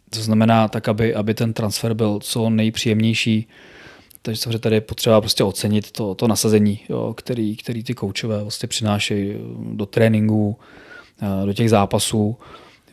to 0.09 0.19
znamená 0.21 0.67
tak, 0.67 0.87
aby, 0.87 1.15
aby 1.15 1.33
ten 1.33 1.53
transfer 1.53 1.93
byl 1.93 2.19
co 2.19 2.49
nejpříjemnější. 2.49 3.47
Takže 4.21 4.41
samozřejmě 4.41 4.59
tady 4.59 4.75
je 4.75 4.81
potřeba 4.81 5.21
prostě 5.21 5.43
ocenit 5.43 5.91
to, 5.91 6.15
to 6.15 6.27
nasazení, 6.27 6.79
jo, 6.89 7.13
který, 7.17 7.55
který 7.55 7.83
ty 7.83 7.93
koučové 7.93 8.41
vlastně 8.41 8.67
přinášejí 8.67 9.33
do 9.73 9.85
tréninku, 9.85 10.57
eh, 11.21 11.45
do 11.45 11.53
těch 11.53 11.69
zápasů 11.69 12.37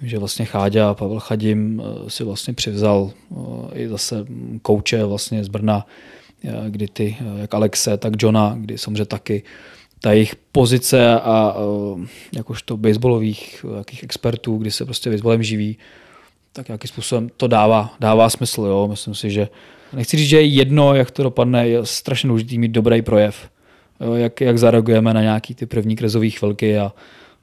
že 0.03 0.19
vlastně 0.19 0.45
Cháďa 0.45 0.91
a 0.91 0.95
Pavel 0.95 1.21
Chadim 1.21 1.83
eh, 1.83 2.11
si 2.11 2.25
vlastně 2.25 2.55
přivzal 2.55 3.11
eh, 3.11 3.35
i 3.75 3.89
zase 3.89 4.27
kouče 4.63 5.05
vlastně 5.05 5.45
z 5.45 5.49
Brna, 5.49 5.87
eh, 6.45 6.53
kdy 6.69 6.89
ty, 6.89 7.17
jak 7.37 7.55
Alexe, 7.55 7.97
tak 7.97 8.13
Johna, 8.23 8.57
kdy 8.61 8.79
samozřejmě 8.79 9.05
taky 9.05 9.43
ta 10.01 10.13
jejich 10.13 10.37
pozice 10.37 11.21
a 11.21 11.57
jakožto 12.37 12.77
baseballových 12.77 13.65
jakých 13.77 14.03
expertů, 14.03 14.57
kdy 14.57 14.71
se 14.71 14.85
prostě 14.85 15.11
baseballem 15.11 15.43
živí, 15.43 15.79
tak 16.53 16.69
jakým 16.69 16.89
způsobem 16.89 17.29
to 17.37 17.47
dává, 17.47 17.95
dává 18.01 18.31
smysl. 18.31 18.63
Jo? 18.63 18.89
Myslím 18.91 19.15
si, 19.15 19.31
že 19.31 19.49
nechci 19.93 20.17
říct, 20.17 20.29
že 20.29 20.37
je 20.37 20.47
jedno, 20.47 20.95
jak 20.95 21.11
to 21.11 21.23
dopadne, 21.23 21.69
je 21.69 21.87
strašně 21.87 22.29
důležitý 22.29 22.59
mít 22.59 22.73
dobrý 22.73 23.03
projev. 23.03 23.51
Jo? 24.01 24.15
Jak, 24.15 24.41
jak 24.41 24.59
zareagujeme 24.59 25.15
na 25.15 25.23
nějaký 25.23 25.55
ty 25.55 25.67
první 25.67 25.97
krizové 25.97 26.31
chvilky 26.31 26.79
a, 26.79 26.93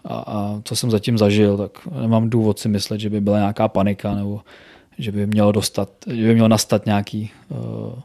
a, 0.08 0.16
a 0.16 0.62
co 0.64 0.76
jsem 0.76 0.92
zatím 0.92 1.18
zažil, 1.18 1.58
tak 1.58 1.72
nemám 2.02 2.30
důvod 2.30 2.60
si 2.60 2.70
myslet, 2.70 3.00
že 3.00 3.10
by 3.10 3.22
byla 3.22 3.38
nějaká 3.38 3.68
panika 3.68 4.16
nebo 4.16 4.42
že 4.98 5.12
by 5.12 5.28
mělo 5.28 5.52
dostat, 5.52 5.90
že 6.08 6.28
by 6.28 6.34
mělo 6.34 6.48
nastat 6.48 6.86
nějaký, 6.86 7.32
uh, 7.50 8.00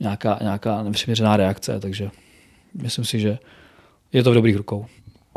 nějaká, 0.00 0.38
nějaká 0.40 0.82
nepřiměřená 0.82 1.36
reakce, 1.36 1.80
takže 1.80 2.10
myslím 2.82 3.04
si, 3.04 3.20
že 3.20 3.38
je 4.12 4.22
to 4.22 4.30
v 4.30 4.34
dobrých 4.34 4.56
rukou. 4.56 4.86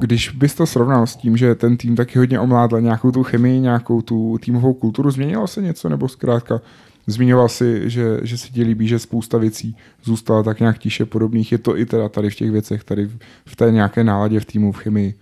Když 0.01 0.29
bys 0.29 0.55
to 0.55 0.65
srovnal 0.65 1.07
s 1.07 1.15
tím, 1.15 1.37
že 1.37 1.55
ten 1.55 1.77
tým 1.77 1.95
taky 1.95 2.19
hodně 2.19 2.39
omládl 2.39 2.81
nějakou 2.81 3.11
tu 3.11 3.23
chemii, 3.23 3.59
nějakou 3.59 4.01
tu 4.01 4.37
týmovou 4.41 4.73
kulturu, 4.73 5.11
změnilo 5.11 5.47
se 5.47 5.61
něco 5.61 5.89
nebo 5.89 6.09
zkrátka 6.09 6.61
zmiňoval 7.07 7.49
si, 7.49 7.89
že, 7.89 8.19
že 8.23 8.37
se 8.37 8.49
ti 8.49 8.63
líbí, 8.63 8.87
že 8.87 8.99
spousta 8.99 9.37
věcí 9.37 9.75
zůstala 10.03 10.43
tak 10.43 10.59
nějak 10.59 10.77
tiše 10.77 11.05
podobných. 11.05 11.51
Je 11.51 11.57
to 11.57 11.77
i 11.77 11.85
teda 11.85 12.09
tady 12.09 12.29
v 12.29 12.35
těch 12.35 12.51
věcech, 12.51 12.83
tady 12.83 13.09
v 13.45 13.55
té 13.55 13.71
nějaké 13.71 14.03
náladě 14.03 14.39
v 14.39 14.45
týmu, 14.45 14.71
v 14.71 14.77
chemii? 14.77 15.13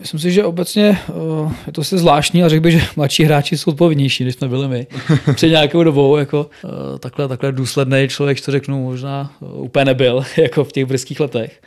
Myslím 0.00 0.20
si, 0.20 0.32
že 0.32 0.44
obecně 0.44 0.98
uh, 1.14 1.52
je 1.66 1.72
to 1.72 1.84
se 1.84 1.98
zvláštní 1.98 2.42
a 2.42 2.48
řekl 2.48 2.62
bych, 2.62 2.72
že 2.72 2.86
mladší 2.96 3.24
hráči 3.24 3.58
jsou 3.58 3.70
odpovědnější, 3.70 4.24
než 4.24 4.34
jsme 4.34 4.48
byli 4.48 4.68
my. 4.68 4.86
Před 5.34 5.48
nějakou 5.48 5.82
dobou 5.82 6.16
jako, 6.16 6.50
uh, 6.64 6.98
takhle, 6.98 7.28
takhle 7.28 7.52
důsledný 7.52 8.08
člověk, 8.08 8.40
to 8.40 8.52
řeknu, 8.52 8.84
možná 8.84 9.32
uh, 9.40 9.64
úplně 9.64 9.84
nebyl 9.84 10.24
jako 10.36 10.64
v 10.64 10.72
těch 10.72 10.86
brzkých 10.86 11.20
letech. 11.20 11.60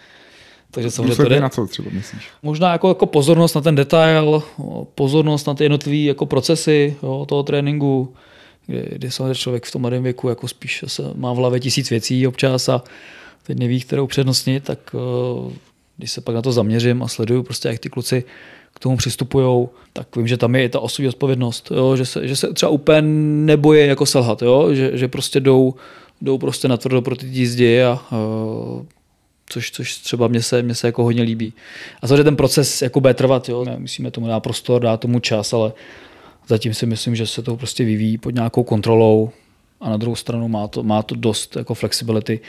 Takže 0.72 0.92
samozřejmě 0.92 1.16
to 1.16 1.30
jde, 1.30 1.40
na 1.40 1.50
co 1.50 1.68
třeba 1.68 1.90
myslíš? 1.92 2.28
Možná 2.44 2.72
jako, 2.72 2.88
jako 2.88 3.06
pozornost 3.06 3.56
na 3.56 3.62
ten 3.62 3.76
detail, 3.76 4.44
pozornost 4.96 5.48
na 5.48 5.54
ty 5.54 5.64
jednotlivé 5.64 5.98
jako 5.98 6.26
procesy 6.26 6.96
jo, 7.04 7.26
toho 7.30 7.44
tréninku, 7.44 8.14
kdy, 8.66 8.86
kdy 8.92 9.12
samozřejmě 9.12 9.36
člověk 9.36 9.66
v 9.66 9.72
tom 9.72 9.82
mladém 9.82 10.04
věku 10.04 10.30
jako 10.30 10.48
spíš 10.48 10.84
se 10.88 11.04
má 11.16 11.34
v 11.34 11.36
hlavě 11.36 11.60
tisíc 11.60 11.90
věcí 11.90 12.28
občas 12.28 12.70
a 12.70 12.84
teď 13.44 13.58
neví, 13.58 13.82
kterou 13.82 14.08
přednostnit, 14.08 14.64
tak 14.64 14.96
když 16.00 16.12
se 16.12 16.22
pak 16.22 16.36
na 16.36 16.42
to 16.42 16.52
zaměřím 16.52 17.04
a 17.04 17.08
sleduju 17.08 17.44
prostě, 17.44 17.68
jak 17.68 17.80
ty 17.80 17.90
kluci 17.90 18.24
k 18.74 18.80
tomu 18.80 18.98
přistupují, 18.98 19.68
tak 19.94 20.16
vím, 20.16 20.28
že 20.28 20.38
tam 20.38 20.56
je 20.56 20.64
i 20.64 20.70
ta 20.70 20.80
osobní 20.80 21.10
odpovědnost, 21.10 21.72
jo? 21.72 21.96
Že, 21.96 22.06
se, 22.06 22.28
že 22.28 22.36
se 22.36 22.54
třeba 22.54 22.70
úplně 22.70 23.02
neboje 23.02 23.86
jako 23.86 24.06
selhat, 24.06 24.42
jo? 24.42 24.74
Že, 24.74 24.98
že 24.98 25.08
prostě 25.08 25.40
jdou, 25.40 25.74
jdou 26.22 26.38
prostě 26.38 26.68
natvrdo 26.68 27.02
pro 27.02 27.16
ty 27.16 27.26
jízdy 27.26 27.84
a 27.84 28.00
uh, 28.12 28.86
což, 29.50 29.72
což 29.72 29.98
třeba 29.98 30.28
mě 30.28 30.42
se, 30.42 30.62
mě 30.62 30.76
se 30.76 30.88
jako 30.88 31.04
hodně 31.04 31.24
líbí. 31.24 31.54
A 32.02 32.08
samozřejmě 32.08 32.24
ten 32.24 32.36
proces 32.36 32.82
jako 32.82 33.02
bude 33.02 33.14
trvat, 33.14 33.50
jo? 33.50 33.66
musíme 33.78 34.12
tomu 34.12 34.28
dát 34.28 34.40
prostor, 34.40 34.82
dát 34.82 35.00
tomu 35.00 35.20
čas, 35.20 35.54
ale 35.54 35.74
zatím 36.48 36.74
si 36.74 36.86
myslím, 36.86 37.16
že 37.16 37.28
se 37.28 37.42
to 37.42 37.58
prostě 37.58 37.84
vyvíjí 37.84 38.18
pod 38.18 38.36
nějakou 38.36 38.64
kontrolou 38.64 39.32
a 39.82 39.90
na 39.90 39.98
druhou 39.98 40.16
stranu 40.16 40.48
má 40.48 40.68
to, 40.68 40.84
má 40.84 41.04
to 41.04 41.16
dost 41.16 41.56
jako 41.56 41.74
flexibility, 41.74 42.40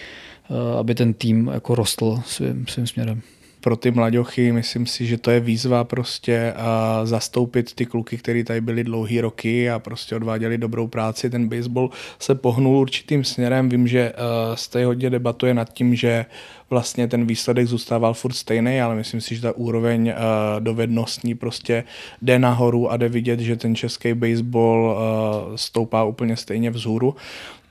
uh, 0.49 0.79
aby 0.79 0.95
ten 0.95 1.15
tým 1.15 1.51
jako 1.55 1.75
rostl 1.75 2.23
svým, 2.27 2.67
svým 2.67 2.87
směrem 2.87 3.23
pro 3.61 3.77
ty 3.77 3.91
mladěchy, 3.91 4.53
myslím 4.53 4.87
si, 4.87 5.07
že 5.07 5.19
to 5.19 5.31
je 5.31 5.41
výzva 5.41 5.85
prostě 5.85 6.55
uh, 6.57 7.07
zastoupit 7.07 7.75
ty 7.75 7.87
kluky, 7.87 8.17
kteří 8.17 8.45
tady 8.45 8.61
byli 8.61 8.85
dlouhý 8.85 9.21
roky 9.21 9.71
a 9.71 9.79
prostě 9.79 10.17
odváděli 10.17 10.59
dobrou 10.59 10.87
práci. 10.87 11.31
Ten 11.31 11.49
baseball 11.49 11.91
se 12.19 12.35
pohnul 12.35 12.77
určitým 12.77 13.25
směrem. 13.25 13.69
Vím, 13.69 13.89
že 13.89 14.13
uh, 14.13 14.55
z 14.55 14.85
hodně 14.85 15.11
debatuje 15.11 15.55
nad 15.55 15.73
tím, 15.73 15.95
že 15.95 16.27
vlastně 16.71 17.09
ten 17.09 17.27
výsledek 17.27 17.67
zůstával 17.67 18.15
furt 18.15 18.33
stejný, 18.33 18.81
ale 18.81 18.95
myslím 18.95 19.21
si, 19.21 19.35
že 19.35 19.43
ta 19.43 19.53
úroveň 19.57 20.09
uh, 20.09 20.15
dovednostní 20.61 21.35
prostě 21.35 21.85
jde 22.23 22.39
nahoru 22.39 22.91
a 22.91 22.97
jde 22.97 23.09
vidět, 23.09 23.41
že 23.41 23.57
ten 23.57 23.75
český 23.75 24.15
baseball 24.15 24.97
uh, 25.51 25.57
stoupá 25.57 26.05
úplně 26.05 26.37
stejně 26.37 26.71
vzhůru. 26.71 27.15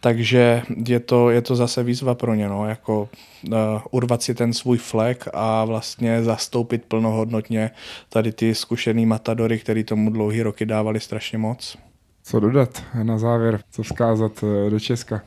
Takže 0.02 0.62
je 0.88 1.00
to, 1.00 1.30
je 1.30 1.42
to 1.42 1.56
zase 1.56 1.84
výzva 1.84 2.16
pro 2.16 2.36
ně, 2.36 2.50
no, 2.50 2.68
jako 2.68 3.10
uh, 3.48 3.56
urvat 3.92 4.24
si 4.24 4.36
ten 4.36 4.54
svůj 4.54 4.78
flek 4.78 5.28
a 5.34 5.66
vlastně 5.66 6.24
zastoupit 6.24 6.86
plnohodnotně 6.86 7.72
tady 8.10 8.32
ty 8.32 8.56
zkušený 8.56 9.06
matadory, 9.06 9.60
který 9.60 9.84
tomu 9.84 10.10
dlouhý 10.10 10.42
roky 10.42 10.66
dávali 10.66 11.00
strašně 11.00 11.38
moc. 11.38 11.78
Co 12.24 12.40
dodat 12.40 12.84
na 13.04 13.18
závěr, 13.18 13.60
co 13.72 13.84
vzkázat 13.84 14.44
uh, 14.44 14.70
do 14.70 14.80
Česka? 14.80 15.22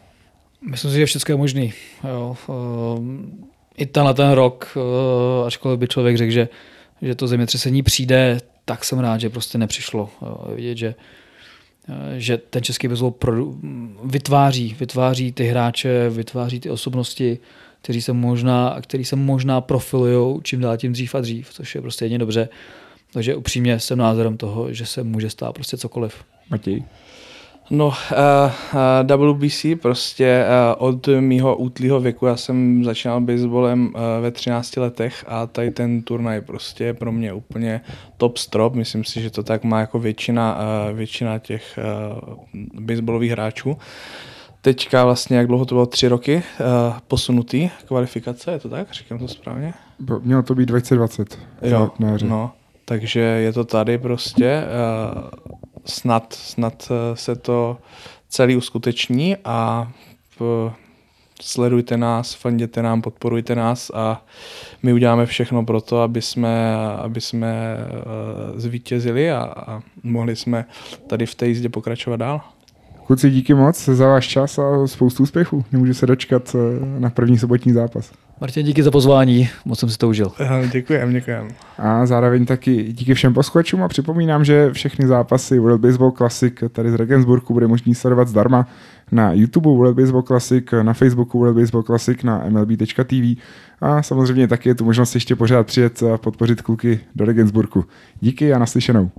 Myslím 0.71 0.91
si, 0.91 0.97
že 0.97 1.07
všechno 1.07 1.33
je 1.33 1.37
možný. 1.37 1.73
Jo. 2.09 2.37
Uh, 2.47 3.05
I 3.77 3.87
tenhle 3.87 4.15
ten 4.15 4.31
rok, 4.31 4.79
ačkoliv 5.47 5.79
by 5.79 5.89
člověk 5.89 6.17
řekl, 6.17 6.33
že, 6.33 6.49
že 7.03 7.15
to 7.15 7.29
zemětřesení 7.29 7.83
přijde, 7.83 8.41
tak 8.65 8.85
jsem 8.85 8.99
rád, 8.99 9.21
že 9.21 9.31
prostě 9.31 9.59
nepřišlo. 9.59 10.11
Vidět, 10.55 10.79
že 10.79 10.95
že 12.17 12.39
ten 12.39 12.63
český 12.63 12.89
baseball 12.89 13.15
vytváří, 14.05 14.77
vytváří 14.81 15.33
ty 15.33 15.45
hráče, 15.45 16.09
vytváří 16.11 16.61
ty 16.61 16.71
osobnosti, 16.71 17.39
kteří 17.83 18.03
se 18.03 18.13
možná, 18.13 18.77
který 18.81 19.05
se 19.05 19.17
možná 19.17 19.61
profilují 19.61 20.41
čím 20.43 20.61
dál 20.61 20.77
tím 20.77 20.93
dřív 20.93 21.15
a 21.15 21.21
dřív, 21.21 21.51
což 21.51 21.75
je 21.75 21.81
prostě 21.81 22.05
jedně 22.05 22.19
dobře. 22.19 22.49
Takže 23.13 23.35
upřímně 23.37 23.81
jsem 23.81 23.99
názorem 23.99 24.37
toho, 24.37 24.73
že 24.73 24.87
se 24.87 25.03
může 25.03 25.31
stát 25.31 25.53
prostě 25.53 25.77
cokoliv. 25.77 26.25
Matěj? 26.51 26.85
No, 27.75 27.87
uh, 27.87 27.95
uh, 29.11 29.35
WBC 29.35 29.67
prostě 29.83 30.45
uh, 30.79 30.87
od 30.89 31.09
mýho 31.21 31.57
útlýho 31.57 32.01
věku, 32.01 32.27
já 32.27 32.37
jsem 32.37 32.85
začínal 32.85 33.21
baseballem 33.21 33.87
uh, 33.87 33.93
ve 34.23 34.31
13 34.31 34.77
letech 34.77 35.25
a 35.29 35.47
tady 35.47 35.71
ten 35.71 36.03
turnaj 36.03 36.41
prostě 36.41 36.85
je 36.85 36.95
pro 36.95 37.13
mě 37.13 37.33
úplně 37.33 37.81
top 38.17 38.39
strop. 38.39 38.75
Myslím 38.75 39.05
si, 39.05 39.23
že 39.23 39.31
to 39.31 39.43
tak 39.43 39.65
má 39.65 39.81
jako 39.81 39.99
většina, 39.99 40.59
uh, 40.59 40.97
většina 40.97 41.39
těch 41.39 41.79
uh, 42.25 42.81
baseballových 42.81 43.33
hráčů. 43.33 43.77
Teďka 44.63 45.05
vlastně, 45.05 45.37
jak 45.37 45.47
dlouho 45.47 45.65
to 45.65 45.75
bylo, 45.75 45.87
tři 45.87 46.09
roky 46.09 46.37
uh, 46.37 46.99
posunutý 47.09 47.71
kvalifikace, 47.87 48.51
je 48.53 48.59
to 48.59 48.69
tak? 48.69 48.93
Říkám 48.93 49.19
to 49.19 49.29
správně? 49.29 49.75
Mělo 50.23 50.43
to 50.43 50.55
být 50.55 50.67
2020. 50.67 51.39
Jo, 51.63 51.91
no, 52.25 52.53
takže 52.85 53.21
je 53.21 53.53
to 53.53 53.65
tady 53.65 53.99
prostě. 53.99 54.63
Uh, 55.53 55.63
snad, 55.85 56.33
snad 56.33 56.89
eh, 56.91 57.17
se 57.17 57.37
to 57.37 57.79
celý 58.29 58.57
uskuteční 58.57 59.37
a 59.45 59.93
v, 60.41 60.73
sledujte 61.41 61.97
nás, 61.97 62.35
fanděte 62.35 62.83
nám, 62.83 63.03
podporujte 63.03 63.55
nás 63.55 63.91
a 63.95 64.25
my 64.83 64.93
uděláme 64.93 65.27
všechno 65.27 65.65
pro 65.65 65.81
to, 65.81 66.01
aby 66.01 66.23
jsme, 66.23 66.77
aby 66.97 67.21
jsme 67.21 67.77
uh, 68.53 68.59
zvítězili 68.59 69.33
a, 69.33 69.43
a 69.43 69.83
mohli 70.03 70.37
jsme 70.37 70.65
tady 71.07 71.27
v 71.27 71.35
té 71.35 71.47
jízdě 71.49 71.69
pokračovat 71.69 72.17
dál. 72.17 72.41
Kluci, 73.07 73.31
díky 73.31 73.55
moc 73.55 73.85
za 73.85 74.07
váš 74.07 74.29
čas 74.29 74.59
a 74.59 74.87
spoustu 74.87 75.23
úspěchů. 75.23 75.65
Nemůžu 75.73 75.95
se 75.95 76.07
dočkat 76.07 76.57
eh, 76.59 77.01
na 77.01 77.11
první 77.11 77.39
sobotní 77.39 77.73
zápas. 77.73 78.13
Martin, 78.41 78.67
díky 78.67 78.83
za 78.83 78.91
pozvání, 78.91 79.49
moc 79.65 79.79
jsem 79.79 79.89
si 79.89 79.99
to 79.99 80.09
užil. 80.09 80.33
Děkujem, 80.73 81.13
děkujem. 81.13 81.49
A 81.79 82.07
zároveň 82.07 82.47
taky 82.47 82.93
díky 82.93 83.15
všem 83.15 83.35
posluchačům 83.35 83.83
a 83.83 83.89
připomínám, 83.89 84.45
že 84.45 84.73
všechny 84.73 85.07
zápasy 85.07 85.59
World 85.59 85.81
Baseball 85.81 86.11
Classic 86.11 86.55
tady 86.73 86.91
z 86.91 86.95
Regensburgu 86.95 87.55
bude 87.55 87.67
možný 87.67 87.95
sledovat 87.95 88.29
zdarma 88.29 88.67
na 89.13 89.33
YouTube 89.33 89.71
World 89.71 89.97
Baseball 89.97 90.23
Classic, 90.23 90.65
na 90.83 90.93
Facebooku 90.93 91.39
World 91.39 91.57
Baseball 91.57 91.83
Classic, 91.83 92.23
na 92.23 92.45
mlb.tv 92.49 93.37
a 93.81 94.03
samozřejmě 94.03 94.49
taky 94.49 94.69
je 94.69 94.75
tu 94.75 94.85
možnost 94.85 95.15
ještě 95.15 95.37
pořád 95.37 95.67
přijet 95.67 96.03
a 96.03 96.19
podpořit 96.19 96.63
kluky 96.63 97.01
do 97.15 97.25
Regensburgu. 97.25 97.85
Díky 98.21 98.53
a 98.53 98.59
naslyšenou. 98.59 99.11